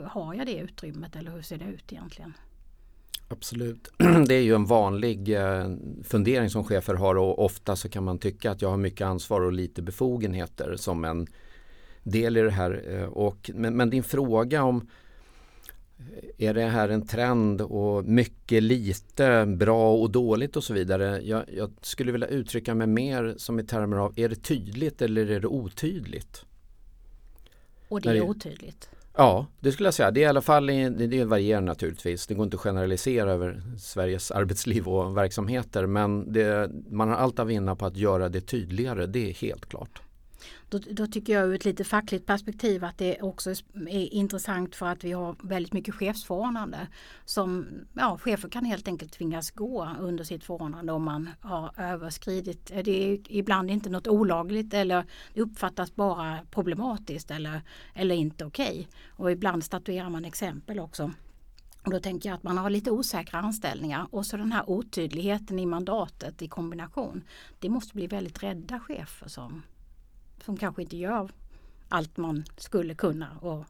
Har 0.06 0.34
jag 0.34 0.46
det 0.46 0.58
utrymmet 0.58 1.16
eller 1.16 1.32
hur 1.32 1.42
ser 1.42 1.58
det 1.58 1.66
ut 1.66 1.92
egentligen? 1.92 2.34
Absolut. 3.28 3.92
Det 4.28 4.36
är 4.36 4.42
ju 4.42 4.56
en 4.56 4.66
vanlig 4.66 5.36
eh, 5.38 5.70
fundering 6.04 6.50
som 6.50 6.64
chefer 6.64 6.94
har 6.94 7.16
och 7.16 7.46
ofta 7.46 7.76
så 7.76 7.90
kan 7.90 8.04
man 8.04 8.20
tycka 8.20 8.52
att 8.52 8.62
jag 8.62 8.70
har 8.70 8.78
mycket 8.78 9.08
ansvar 9.08 9.42
och 9.42 9.54
lite 9.54 9.82
befogenheter 9.82 10.76
som 10.76 11.06
en 11.06 11.28
del 12.04 12.38
i 12.38 12.42
det 12.42 12.52
här. 12.52 12.84
Eh, 12.88 13.04
och, 13.04 13.52
men, 13.54 13.78
men 13.78 13.90
din 13.90 14.04
fråga 14.04 14.64
om 14.64 14.90
eh, 15.98 16.48
är 16.48 16.54
det 16.54 16.66
här 16.66 16.90
en 16.90 17.08
trend 17.08 17.62
och 17.62 18.06
mycket 18.06 18.64
lite, 18.64 19.46
bra 19.46 19.94
och 19.94 20.12
dåligt 20.12 20.56
och 20.56 20.64
så 20.64 20.74
vidare. 20.74 21.22
Jag, 21.24 21.44
jag, 21.54 21.72
skulle 21.82 22.12
vilja 22.12 22.28
uttrycka 22.28 22.76
mig 22.76 22.88
mer 22.88 23.34
som 23.38 23.60
i 23.60 23.64
termer 23.64 23.98
av 23.98 24.14
är 24.16 24.30
det 24.30 24.44
tydligt 24.44 25.02
eller 25.02 25.32
är 25.32 25.40
det 25.40 25.48
otydligt? 25.48 26.46
Och 27.90 28.02
det 28.02 28.10
är 28.10 28.22
otydligt? 28.22 28.90
Ja, 29.16 29.48
det 29.60 29.72
skulle 29.72 29.88
jag 29.88 29.94
säga. 29.94 30.12
Det 30.12 30.20
är 30.20 30.22
i 30.22 30.26
alla 30.26 30.42
fall 30.42 30.66
det, 30.66 31.26
varierar 31.26 31.62
naturligtvis. 31.62 32.28
Det 32.28 32.34
går 32.34 32.44
inte 32.44 32.56
att 32.56 32.62
generalisera 32.62 33.32
över 33.32 33.62
Sveriges 33.80 34.32
arbetsliv 34.32 34.88
och 34.88 35.18
verksamheter 35.18 35.86
men 35.86 36.34
det, 36.34 36.72
man 36.90 37.10
har 37.10 37.16
allt 37.16 37.40
att 37.40 37.48
vinna 37.48 37.76
på 37.76 37.86
att 37.86 37.98
göra 37.98 38.30
det 38.30 38.42
tydligare. 38.42 39.06
Det 39.06 39.30
är 39.30 39.34
helt 39.34 39.66
klart. 39.66 40.02
Då, 40.70 40.80
då, 40.92 41.08
tycker 41.08 41.34
jag 41.34 41.48
ur 41.48 41.56
ett 41.56 41.66
lite 41.66 41.84
fackligt 41.84 42.26
perspektiv 42.26 42.84
att 42.84 42.98
det 42.98 43.22
också 43.22 43.50
är 43.90 44.14
intressant 44.14 44.76
för 44.76 44.86
att 44.86 45.04
vi 45.04 45.12
har 45.12 45.36
väldigt 45.44 45.74
mycket 45.74 45.96
chefsförordnande. 45.96 46.88
Som, 47.26 47.68
ja, 47.94 48.18
chefer 48.18 48.50
kan 48.50 48.66
helt 48.66 48.88
enkelt 48.88 49.12
tvingas 49.12 49.52
gå 49.52 49.90
under 50.00 50.24
sitt 50.24 50.44
förordnande 50.44 50.94
om 50.94 51.04
man 51.04 51.30
har 51.42 51.72
överskridit. 51.78 52.66
Det 52.66 53.12
är 53.14 53.20
ibland 53.30 53.72
inte 53.72 53.90
något 53.90 54.08
olagligt 54.08 54.74
eller 54.74 55.06
det 55.34 55.42
uppfattas 55.42 55.96
bara 55.96 56.40
problematiskt 56.52 57.32
eller, 57.32 57.62
eller 57.94 58.16
inte 58.16 58.46
okej. 58.46 58.70
Okay. 58.70 58.86
Och 59.08 59.32
ibland 59.32 59.64
statuerar 59.64 60.10
man 60.10 60.26
exempel 60.26 60.80
också. 60.80 61.12
Och 61.86 61.92
då 61.92 62.00
tänker 62.00 62.30
jag 62.30 62.36
att 62.36 62.44
man 62.44 62.58
har 62.58 62.70
lite 62.70 62.92
osäkra 62.92 63.40
anställningar 63.40 64.08
och 64.12 64.26
så 64.26 64.38
den 64.38 64.52
här 64.52 64.70
otydligheten 64.70 65.60
i 65.60 65.66
mandatet 65.66 66.42
i 66.42 66.48
kombination. 66.48 67.24
Det 67.60 67.70
måste 67.70 67.94
bli 67.94 68.08
väldigt 68.08 68.44
rädda 68.44 68.80
chefer 68.80 69.28
som 69.28 69.64
som 70.44 70.58
kanske 70.58 70.82
inte 70.82 70.98
gör 70.98 71.30
allt 71.90 72.18
man 72.18 72.44
skulle 72.58 72.96
kunna 72.96 73.38
och 73.42 73.66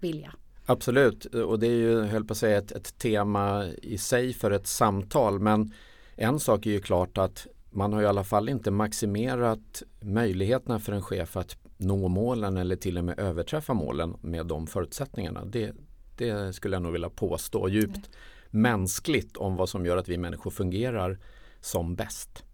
vilja. 0.00 0.34
Absolut 0.66 1.24
och 1.24 1.58
det 1.58 1.66
är 1.66 1.76
ju, 1.76 2.02
höll 2.02 2.24
på 2.24 2.32
att 2.32 2.38
säga, 2.38 2.58
ett, 2.58 2.72
ett 2.72 2.98
tema 2.98 3.66
i 3.66 3.98
sig 3.98 4.32
för 4.32 4.50
ett 4.50 4.66
samtal 4.66 5.40
men 5.40 5.72
en 6.16 6.40
sak 6.40 6.66
är 6.66 6.70
ju 6.70 6.80
klart 6.80 7.18
att 7.18 7.46
man 7.70 7.92
har 7.92 8.02
i 8.02 8.06
alla 8.06 8.24
fall 8.24 8.48
inte 8.48 8.70
maximerat 8.70 9.82
möjligheterna 10.00 10.80
för 10.80 10.92
en 10.92 11.02
chef 11.02 11.36
att 11.36 11.56
nå 11.76 12.08
målen 12.08 12.56
eller 12.56 12.76
till 12.76 12.98
och 12.98 13.04
med 13.04 13.18
överträffa 13.18 13.74
målen 13.74 14.16
med 14.20 14.46
de 14.46 14.66
förutsättningarna. 14.66 15.44
Det, 15.44 15.72
det 16.16 16.52
skulle 16.52 16.76
jag 16.76 16.82
nog 16.82 16.92
vilja 16.92 17.10
påstå 17.10 17.68
djupt 17.68 17.96
mm. 17.96 18.08
mänskligt 18.50 19.36
om 19.36 19.56
vad 19.56 19.68
som 19.68 19.86
gör 19.86 19.96
att 19.96 20.08
vi 20.08 20.18
människor 20.18 20.50
fungerar 20.50 21.18
som 21.60 21.94
bäst. 21.94 22.44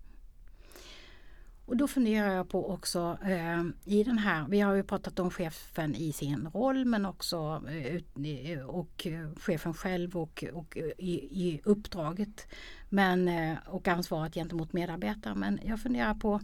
Och 1.70 1.76
då 1.76 1.88
funderar 1.88 2.34
jag 2.34 2.48
på 2.48 2.70
också 2.70 3.18
eh, 3.24 3.62
i 3.84 4.04
den 4.04 4.18
här, 4.18 4.46
vi 4.48 4.60
har 4.60 4.74
ju 4.74 4.82
pratat 4.82 5.18
om 5.18 5.30
chefen 5.30 5.94
i 5.94 6.12
sin 6.12 6.48
roll 6.54 6.84
men 6.84 7.06
också 7.06 7.62
eh, 7.68 7.94
eh 8.24 8.66
och 8.66 9.06
chefen 9.36 9.74
själv 9.74 10.16
och, 10.16 10.44
och 10.52 10.78
eh, 10.78 10.84
i, 10.98 11.12
i, 11.14 11.60
uppdraget 11.64 12.46
men, 12.88 13.28
eh, 13.28 13.56
och 13.66 13.88
ansvaret 13.88 14.34
gentemot 14.34 14.72
medarbetare. 14.72 15.34
Men 15.34 15.60
jag 15.64 15.80
funderar 15.80 16.14
på 16.14 16.40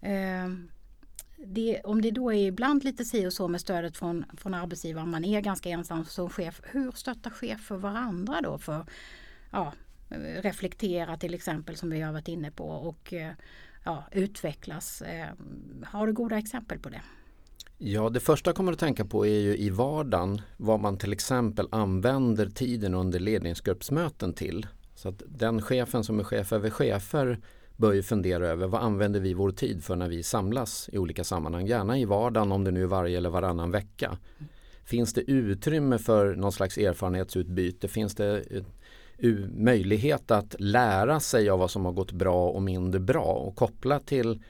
eh, 0.00 0.48
det, 1.36 1.80
om 1.84 2.02
det 2.02 2.10
då 2.10 2.32
är 2.32 2.46
ibland 2.46 2.84
lite 2.84 3.04
si 3.04 3.26
och 3.26 3.32
så 3.32 3.48
med 3.48 3.60
stödet 3.60 3.96
från, 3.96 4.24
från 4.36 4.54
arbetsgivaren, 4.54 5.10
man 5.10 5.24
är 5.24 5.40
ganska 5.40 5.68
ensam 5.68 6.04
som 6.04 6.30
chef. 6.30 6.60
Hur 6.64 6.92
stöttar 6.92 7.30
chefer 7.30 7.76
varandra 7.76 8.40
då 8.40 8.58
för 8.58 8.86
ja, 9.50 9.72
eh, 10.10 10.42
reflektera 10.42 11.16
till 11.16 11.34
exempel 11.34 11.76
som 11.76 11.90
vi 11.90 12.00
har 12.00 12.12
varit 12.12 12.28
inne 12.28 12.50
på 12.50 12.68
och 12.68 13.14
ja, 13.86 14.04
utvecklas. 14.12 15.02
Eh, 15.02 15.28
har 15.84 16.06
du 16.06 16.12
goda 16.12 16.38
exempel 16.38 16.78
på 16.78 16.88
det? 16.88 17.02
Ja, 17.78 18.10
det 18.10 18.20
första 18.20 18.48
jag 18.48 18.56
kommer 18.56 18.72
att 18.72 18.78
tänka 18.78 19.04
på 19.04 19.26
är 19.26 19.40
ju 19.40 19.56
i 19.56 19.70
vardagen 19.70 20.40
vad 20.56 20.80
man 20.80 20.98
till 20.98 21.12
exempel 21.12 21.68
använder 21.70 22.46
tiden 22.46 22.94
under 22.94 23.18
ledningsgruppsmöten 23.18 24.32
till. 24.32 24.66
Så 24.94 25.08
att 25.08 25.22
den 25.26 25.62
chefen 25.62 26.04
som 26.04 26.20
är 26.20 26.24
chef 26.24 26.52
över 26.52 26.70
chefer 26.70 27.40
bör 27.76 27.92
ju 27.92 28.02
fundera 28.02 28.48
över 28.48 28.66
vad 28.66 28.82
använder 28.82 29.20
vi 29.20 29.34
vår 29.34 29.50
tid 29.50 29.84
för 29.84 29.96
när 29.96 30.08
vi 30.08 30.22
samlas 30.22 30.90
i 30.92 30.98
olika 30.98 31.24
sammanhang. 31.24 31.66
Gärna 31.66 31.98
i 31.98 32.04
vardagen 32.04 32.52
om 32.52 32.64
det 32.64 32.70
nu 32.70 32.82
är 32.82 32.86
varje 32.86 33.16
eller 33.16 33.30
varannan 33.30 33.70
vecka. 33.70 34.18
Finns 34.84 35.14
det 35.14 35.30
utrymme 35.30 35.98
för 35.98 36.34
någon 36.34 36.52
slags 36.52 36.78
erfarenhetsutbyte? 36.78 37.88
Finns 37.88 38.14
det 38.14 38.44
möjlighet 39.54 40.30
att 40.30 40.54
lära 40.58 41.20
sig 41.20 41.50
av 41.50 41.58
vad 41.58 41.70
som 41.70 41.84
har 41.84 41.92
gått 41.92 42.12
bra 42.12 42.48
och 42.48 42.62
mindre 42.62 43.00
bra 43.00 43.24
och 43.24 43.56
koppla 43.56 44.00
till, 44.00 44.42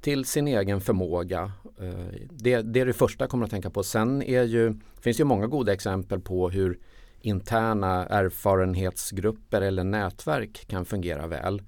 till 0.00 0.24
sin 0.24 0.48
egen 0.48 0.80
förmåga. 0.80 1.52
Eh, 1.80 2.18
det, 2.30 2.62
det 2.62 2.80
är 2.80 2.86
det 2.86 2.92
första 2.92 3.22
jag 3.24 3.30
kommer 3.30 3.44
att 3.44 3.50
tänka 3.50 3.70
på. 3.70 3.82
Sen 3.82 4.22
är 4.22 4.42
ju, 4.42 4.74
finns 5.00 5.16
det 5.16 5.24
många 5.24 5.46
goda 5.46 5.72
exempel 5.72 6.20
på 6.20 6.50
hur 6.50 6.78
interna 7.20 8.06
erfarenhetsgrupper 8.06 9.60
eller 9.60 9.84
nätverk 9.84 10.66
kan 10.68 10.84
fungera 10.84 11.26
väl. 11.26 11.62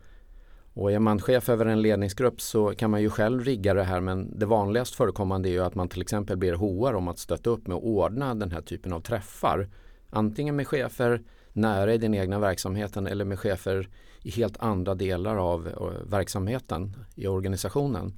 Och 0.74 0.92
är 0.92 0.98
man 0.98 1.20
chef 1.20 1.48
över 1.48 1.66
en 1.66 1.82
ledningsgrupp 1.82 2.40
så 2.40 2.74
kan 2.74 2.90
man 2.90 3.02
ju 3.02 3.10
själv 3.10 3.44
rigga 3.44 3.74
det 3.74 3.82
här 3.82 4.00
men 4.00 4.38
det 4.38 4.46
vanligast 4.46 4.94
förekommande 4.94 5.48
är 5.48 5.50
ju 5.50 5.64
att 5.64 5.74
man 5.74 5.88
till 5.88 6.02
exempel 6.02 6.36
ber 6.36 6.52
HR 6.52 6.94
om 6.94 7.08
att 7.08 7.18
stötta 7.18 7.50
upp 7.50 7.66
med 7.66 7.76
att 7.76 7.82
ordna 7.82 8.34
den 8.34 8.50
här 8.50 8.60
typen 8.60 8.92
av 8.92 9.00
träffar. 9.00 9.68
Antingen 10.10 10.56
med 10.56 10.68
chefer 10.68 11.22
nära 11.54 11.94
i 11.94 11.98
den 11.98 12.14
egna 12.14 12.38
verksamheten 12.38 13.06
eller 13.06 13.24
med 13.24 13.38
chefer 13.38 13.88
i 14.22 14.30
helt 14.30 14.56
andra 14.58 14.94
delar 14.94 15.36
av 15.36 15.68
verksamheten 16.06 16.96
i 17.14 17.26
organisationen. 17.26 18.14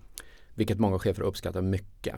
Vilket 0.54 0.78
många 0.78 0.98
chefer 0.98 1.22
uppskattar 1.22 1.62
mycket. 1.62 2.14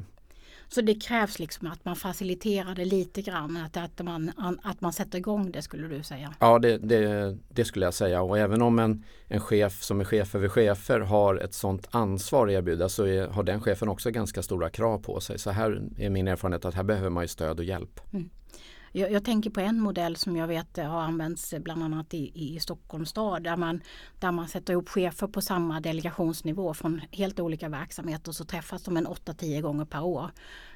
Så 0.68 0.81
det 0.81 0.94
krävs 0.94 1.38
liksom 1.38 1.66
att 1.66 1.85
man 1.85 1.96
faciliterar 1.96 2.74
det 2.74 2.85
lite 2.85 3.22
grann, 3.22 3.57
att, 3.57 3.76
att, 3.76 4.04
man, 4.04 4.33
att 4.62 4.81
man 4.81 4.92
sätter 4.92 5.18
igång 5.18 5.50
det 5.50 5.62
skulle 5.62 5.88
du 5.88 6.02
säga? 6.02 6.35
Ja 6.40 6.59
det, 6.59 6.78
det, 6.78 7.37
det 7.48 7.64
skulle 7.64 7.85
jag 7.87 7.94
säga 7.94 8.22
och 8.22 8.38
även 8.38 8.62
om 8.62 8.78
en, 8.78 9.04
en 9.26 9.40
chef 9.40 9.83
som 9.83 10.00
är 10.00 10.04
chef 10.04 10.35
över 10.35 10.48
chefer 10.48 11.00
har 11.00 11.37
ett 11.37 11.54
sådant 11.54 11.88
ansvar 11.90 12.46
att 12.46 12.52
erbjuda 12.52 12.88
så 12.88 13.04
är, 13.04 13.28
har 13.28 13.42
den 13.42 13.61
chefen 13.61 13.88
också 13.88 14.11
ganska 14.11 14.42
stora 14.42 14.70
krav 14.70 14.98
på 14.98 15.20
sig. 15.20 15.38
Så 15.38 15.50
här 15.50 15.83
är 15.96 16.11
min 16.11 16.28
erfarenhet 16.28 16.64
att 16.64 16.74
här 16.74 16.83
behöver 16.83 17.11
man 17.11 17.24
ju 17.24 17.28
stöd 17.28 17.59
och 17.59 17.64
hjälp. 17.64 18.00
Mm. 18.12 18.31
Jag, 18.92 19.12
jag, 19.12 19.24
tänker 19.24 19.51
på 19.51 19.61
en 19.61 19.81
modell 19.81 20.16
som 20.16 20.37
jag 20.37 20.46
vet 20.46 20.77
har 20.77 21.01
använts 21.01 21.55
bland 21.59 21.83
annat 21.83 22.14
i, 22.14 22.33
i 22.35 22.61
Stockholms 22.61 23.11
stad 23.11 23.42
där 23.42 23.57
man, 23.57 23.81
där 24.18 24.33
man 24.33 24.48
sätter 24.48 24.72
ihop 24.72 24.88
chefer 24.88 25.27
på 25.27 25.40
samma 25.40 25.81
delegationsnivå 25.81 26.74
från 26.74 27.01
helt 27.11 27.40
olika 27.40 27.68
verksamheter 27.68 28.29
och 28.29 28.35
så 28.35 28.44
träffas 28.44 28.83
de 28.83 28.96
en 28.96 29.07
8-10 29.07 29.61
gånger 29.61 29.85
per 29.85 30.03
år. 30.03 30.31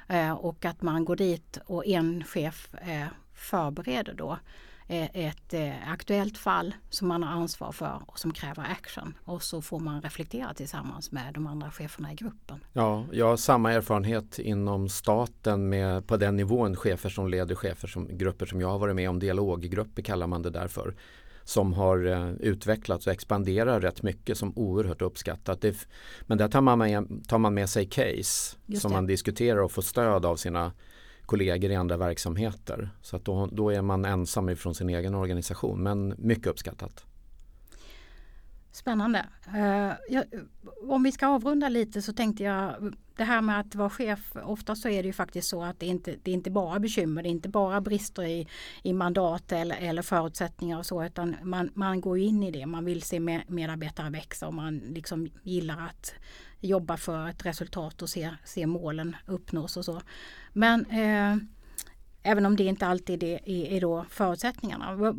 Eh, 0.09 0.33
och 0.33 0.64
att 0.64 0.83
man 0.83 1.05
går 1.05 1.16
dit 1.16 1.59
och 1.66 1.87
en 1.87 2.25
chef 2.25 2.75
eh, 2.75 3.07
förbereder 3.35 4.14
då 4.14 4.38
ett 4.88 5.55
eh, 5.55 5.92
aktuellt 5.92 6.38
fall 6.38 6.75
som 6.90 7.09
man 7.09 7.23
har 7.23 7.31
ansvar 7.31 7.73
för 7.73 8.03
och 8.07 8.18
som 8.18 8.33
kräver 8.33 8.62
action. 8.62 9.14
Och 9.25 9.42
så 9.42 9.62
får 9.62 9.81
man 9.81 10.03
reflektera 10.03 10.55
tillsammans 10.55 11.12
med 11.12 11.35
de 11.35 11.47
andra 11.47 11.71
cheferna 11.71 12.12
i 12.12 12.14
gruppen. 12.14 12.64
Ja, 12.73 13.05
jag 13.12 13.27
har 13.27 13.37
samma 13.37 13.73
erfarenhet 13.73 14.38
inom 14.38 14.88
staten 14.88 15.68
med 15.68 16.07
på 16.07 16.16
den 16.16 16.37
nivån 16.37 16.77
chefer 16.77 17.09
som 17.09 17.29
leder 17.29 17.55
chefer 17.55 17.88
som 17.88 18.18
grupper 18.18 18.47
som 18.47 18.61
jag 18.61 18.68
har 18.68 18.79
varit 18.79 18.97
med 18.97 19.11
om. 19.11 19.18
Dialoggrupper 19.18 20.03
kallar 20.03 20.27
man 20.27 20.42
det 20.42 20.51
därför 20.51 20.95
som 21.45 21.73
har 21.73 22.07
eh, 22.07 22.33
utvecklats 22.33 23.07
och 23.07 23.12
expanderar 23.12 23.81
rätt 23.81 24.03
mycket 24.03 24.38
som 24.38 24.59
oerhört 24.59 25.03
uppskattat. 25.03 25.61
Det, 25.61 25.77
men 26.23 26.38
där 26.38 26.49
tar 26.49 26.61
man, 26.61 26.79
med, 26.79 27.25
tar 27.29 27.38
man 27.38 27.55
med 27.55 27.68
sig 27.68 27.87
case 27.87 28.57
som 28.81 28.92
man 28.92 29.07
diskuterar 29.07 29.59
och 29.59 29.73
får 29.73 29.83
stöd 29.83 30.27
av 30.27 30.37
sina 30.37 30.73
kollegor 31.27 31.71
i 31.71 31.75
andra 31.75 31.97
verksamheter. 31.97 32.91
Så 33.03 33.17
att 33.17 33.25
då, 33.25 33.49
då 33.53 33.71
är 33.71 33.83
man 33.83 34.05
ensam 34.05 34.49
ifrån 34.49 34.75
sin 34.75 34.89
egen 34.89 35.15
organisation 35.15 35.83
men 35.83 36.15
mycket 36.19 36.47
uppskattat. 36.47 37.05
Spännande. 38.73 39.27
Uh, 39.55 39.93
jag, 40.09 40.25
om 40.89 41.03
vi 41.03 41.13
ska 41.13 41.27
avrunda 41.27 41.69
lite 41.69 42.03
så 42.03 42.13
tänkte 42.13 42.43
jag 42.43 42.95
det 43.17 43.25
här 43.25 43.43
med 43.43 43.61
att 43.61 43.75
vara 43.75 43.91
chef, 43.91 44.37
ofta 44.45 44.77
så 44.77 44.89
är 44.89 45.03
det 45.03 45.07
ju 45.07 45.13
faktiskt 45.13 45.49
så 45.49 45.63
att 45.63 45.81
det 45.81 45.87
inte 45.87 46.17
det 46.23 46.31
är 46.31 46.35
inte 46.35 46.51
bara 46.51 46.79
bekymmer, 46.79 47.23
det 47.23 47.29
är 47.29 47.31
inte 47.31 47.49
bara 47.49 47.81
brister 47.81 48.23
i, 48.23 48.49
i 48.83 48.93
mandat 48.93 49.53
eller, 49.53 49.77
eller 49.77 50.03
förutsättningar 50.03 50.79
och 50.79 50.87
så 50.87 51.05
utan 51.05 51.37
man, 51.43 51.71
man 51.75 52.01
går 52.01 52.19
in 52.19 52.43
i 52.43 52.51
det, 52.51 52.67
man 52.67 52.85
vill 52.85 53.03
se 53.03 53.21
med, 53.21 53.43
medarbetare 53.47 54.11
växa 54.11 54.47
och 54.47 54.55
man 54.55 54.79
liksom 54.79 55.29
gillar 55.43 55.89
att 55.91 56.15
jobba 56.62 56.96
för 56.96 57.29
ett 57.29 57.46
resultat 57.46 58.03
och 58.03 58.09
se, 58.09 58.31
se 58.44 58.66
målen 58.66 59.16
uppnås 59.27 59.77
och 59.77 59.85
så. 59.85 60.01
Men 60.53 60.87
eh, 60.87 61.37
även 62.22 62.46
om 62.46 62.57
det 62.57 62.64
inte 62.64 62.87
alltid 62.87 63.22
är, 63.22 63.48
är, 63.48 63.66
är 63.66 63.81
då 63.81 64.05
förutsättningarna 64.09 65.14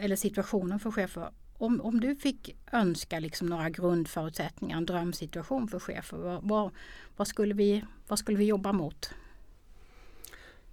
eller 0.00 0.16
situationen 0.16 0.78
för 0.78 0.90
chefer 0.90 1.30
om, 1.58 1.80
om 1.80 2.00
du 2.00 2.16
fick 2.16 2.56
önska 2.72 3.18
liksom 3.18 3.46
några 3.46 3.70
grundförutsättningar, 3.70 4.76
en 4.76 4.86
drömsituation 4.86 5.68
för 5.68 5.78
chefer, 5.78 6.16
vad, 6.16 6.42
vad, 6.42 6.70
vad, 7.16 7.28
skulle 7.28 7.54
vi, 7.54 7.84
vad 8.08 8.18
skulle 8.18 8.38
vi 8.38 8.44
jobba 8.44 8.72
mot? 8.72 9.10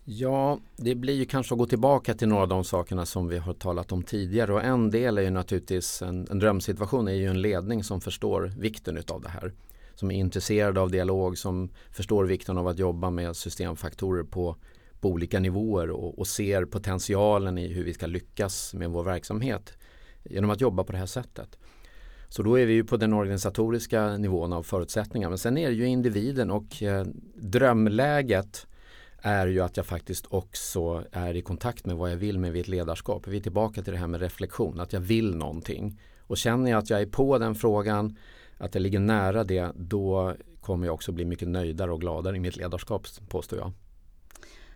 Ja, 0.03 0.59
det 0.75 0.95
blir 0.95 1.13
ju 1.13 1.25
kanske 1.25 1.53
att 1.53 1.59
gå 1.59 1.65
tillbaka 1.65 2.13
till 2.13 2.27
några 2.27 2.41
av 2.41 2.47
de 2.47 2.63
sakerna 2.63 3.05
som 3.05 3.27
vi 3.27 3.37
har 3.37 3.53
talat 3.53 3.91
om 3.91 4.03
tidigare 4.03 4.53
och 4.53 4.63
en 4.63 4.91
del 4.91 5.17
är 5.17 5.21
ju 5.21 5.29
naturligtvis 5.29 6.01
en, 6.01 6.27
en 6.31 6.39
drömsituation 6.39 7.07
är 7.07 7.13
ju 7.13 7.27
en 7.27 7.41
ledning 7.41 7.83
som 7.83 8.01
förstår 8.01 8.53
vikten 8.57 8.97
utav 8.97 9.21
det 9.21 9.29
här. 9.29 9.53
Som 9.95 10.11
är 10.11 10.15
intresserade 10.15 10.81
av 10.81 10.91
dialog, 10.91 11.37
som 11.37 11.69
förstår 11.91 12.25
vikten 12.25 12.57
av 12.57 12.67
att 12.67 12.79
jobba 12.79 13.09
med 13.09 13.35
systemfaktorer 13.35 14.23
på, 14.23 14.55
på 14.99 15.09
olika 15.09 15.39
nivåer 15.39 15.89
och, 15.89 16.19
och 16.19 16.27
ser 16.27 16.65
potentialen 16.65 17.57
i 17.57 17.67
hur 17.67 17.83
vi 17.83 17.93
ska 17.93 18.07
lyckas 18.07 18.73
med 18.73 18.89
vår 18.89 19.03
verksamhet 19.03 19.77
genom 20.23 20.49
att 20.49 20.61
jobba 20.61 20.83
på 20.83 20.91
det 20.91 20.97
här 20.97 21.05
sättet. 21.05 21.57
Så 22.29 22.43
då 22.43 22.59
är 22.59 22.65
vi 22.65 22.73
ju 22.73 22.83
på 22.83 22.97
den 22.97 23.13
organisatoriska 23.13 24.17
nivån 24.17 24.53
av 24.53 24.63
förutsättningar. 24.63 25.29
Men 25.29 25.37
sen 25.37 25.57
är 25.57 25.69
det 25.69 25.75
ju 25.75 25.87
individen 25.87 26.51
och 26.51 26.83
eh, 26.83 27.05
drömläget 27.35 28.67
är 29.17 29.47
ju 29.47 29.61
att 29.61 29.77
jag 29.77 29.85
faktiskt 29.85 30.25
också 30.29 31.03
är 31.11 31.35
i 31.35 31.41
kontakt 31.41 31.85
med 31.85 31.95
vad 31.95 32.11
jag 32.11 32.17
vill 32.17 32.39
med 32.39 32.53
mitt 32.53 32.67
ledarskap. 32.67 33.27
Vi 33.27 33.37
är 33.37 33.41
tillbaka 33.41 33.81
till 33.81 33.93
det 33.93 33.99
här 33.99 34.07
med 34.07 34.21
reflektion, 34.21 34.79
att 34.79 34.93
jag 34.93 34.99
vill 34.99 35.35
någonting. 35.35 35.99
Och 36.19 36.37
känner 36.37 36.71
jag 36.71 36.77
att 36.77 36.89
jag 36.89 37.01
är 37.01 37.05
på 37.05 37.37
den 37.37 37.55
frågan, 37.55 38.17
att 38.57 38.75
jag 38.75 38.81
ligger 38.81 38.99
nära 38.99 39.43
det, 39.43 39.71
då 39.75 40.35
kommer 40.61 40.85
jag 40.85 40.93
också 40.93 41.11
bli 41.11 41.25
mycket 41.25 41.47
nöjdare 41.47 41.91
och 41.91 42.01
gladare 42.01 42.35
i 42.35 42.39
mitt 42.39 42.55
ledarskap, 42.55 43.07
påstår 43.29 43.59
jag. 43.59 43.71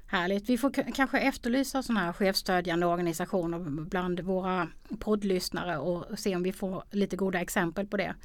Härligt. 0.06 0.50
Vi 0.50 0.58
får 0.58 0.94
kanske 0.94 1.20
efterlysa 1.20 1.84
sådana 1.84 2.00
här 2.00 2.14
chefstödjande 2.14 2.86
organisationer 2.86 3.60
bland 3.60 4.20
våra 4.20 4.68
poddlyssnare 5.00 5.78
och 5.78 6.20
se 6.20 6.36
om 6.36 6.44
vi 6.44 6.52
får 6.54 6.84
lite 6.92 7.16
goda 7.16 7.42
exempel 7.42 7.88
på 7.88 7.98
det. 7.98 8.16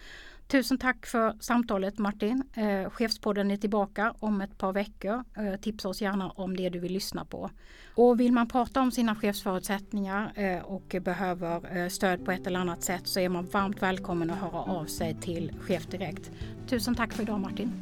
Tusen 0.46 0.78
tack 0.78 1.07
för 1.07 1.37
samtalet 1.40 1.98
Martin. 1.98 2.42
Eh, 2.54 2.90
Chefspodden 2.90 3.50
är 3.50 3.57
tillbaka 3.57 4.14
om 4.18 4.40
ett 4.40 4.59
par 4.59 4.72
veckor. 4.72 5.24
Eh, 5.37 5.61
tipsa 5.61 5.88
oss 5.88 6.02
gärna 6.02 6.30
om 6.30 6.57
det 6.57 6.68
du 6.68 6.78
vill 6.78 6.92
lyssna 6.92 7.24
på. 7.24 7.50
Och 7.94 8.20
vill 8.20 8.33
man 8.33 8.48
prata 8.48 8.80
om 8.80 8.90
sina 8.90 9.16
chefsförutsättningar 9.16 10.33
eh, 10.35 10.64
och 10.64 10.96
behöver 11.00 11.76
eh, 11.76 11.88
stöd 11.88 12.24
på 12.24 12.33
ett 12.33 12.46
eller 12.46 12.61
annat 12.61 12.83
sätt 12.83 13.07
så 13.07 13.20
är 13.20 13.28
man 13.28 13.46
varmt 13.46 13.83
välkommen 13.83 14.30
att 14.30 14.38
höra 14.38 14.62
av 14.62 14.85
sig 14.85 15.16
till 15.20 15.52
Chef 15.61 15.87
Direkt. 15.87 16.30
Tusen 16.66 16.94
tack 16.94 17.12
för 17.12 17.22
idag 17.22 17.40
Martin. 17.40 17.72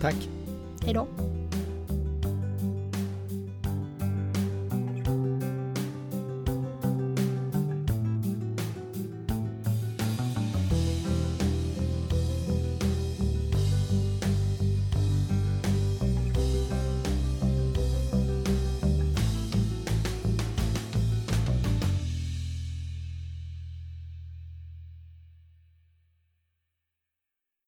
Tack. 0.00 0.28
Hej 0.84 0.94
då. 0.94 1.08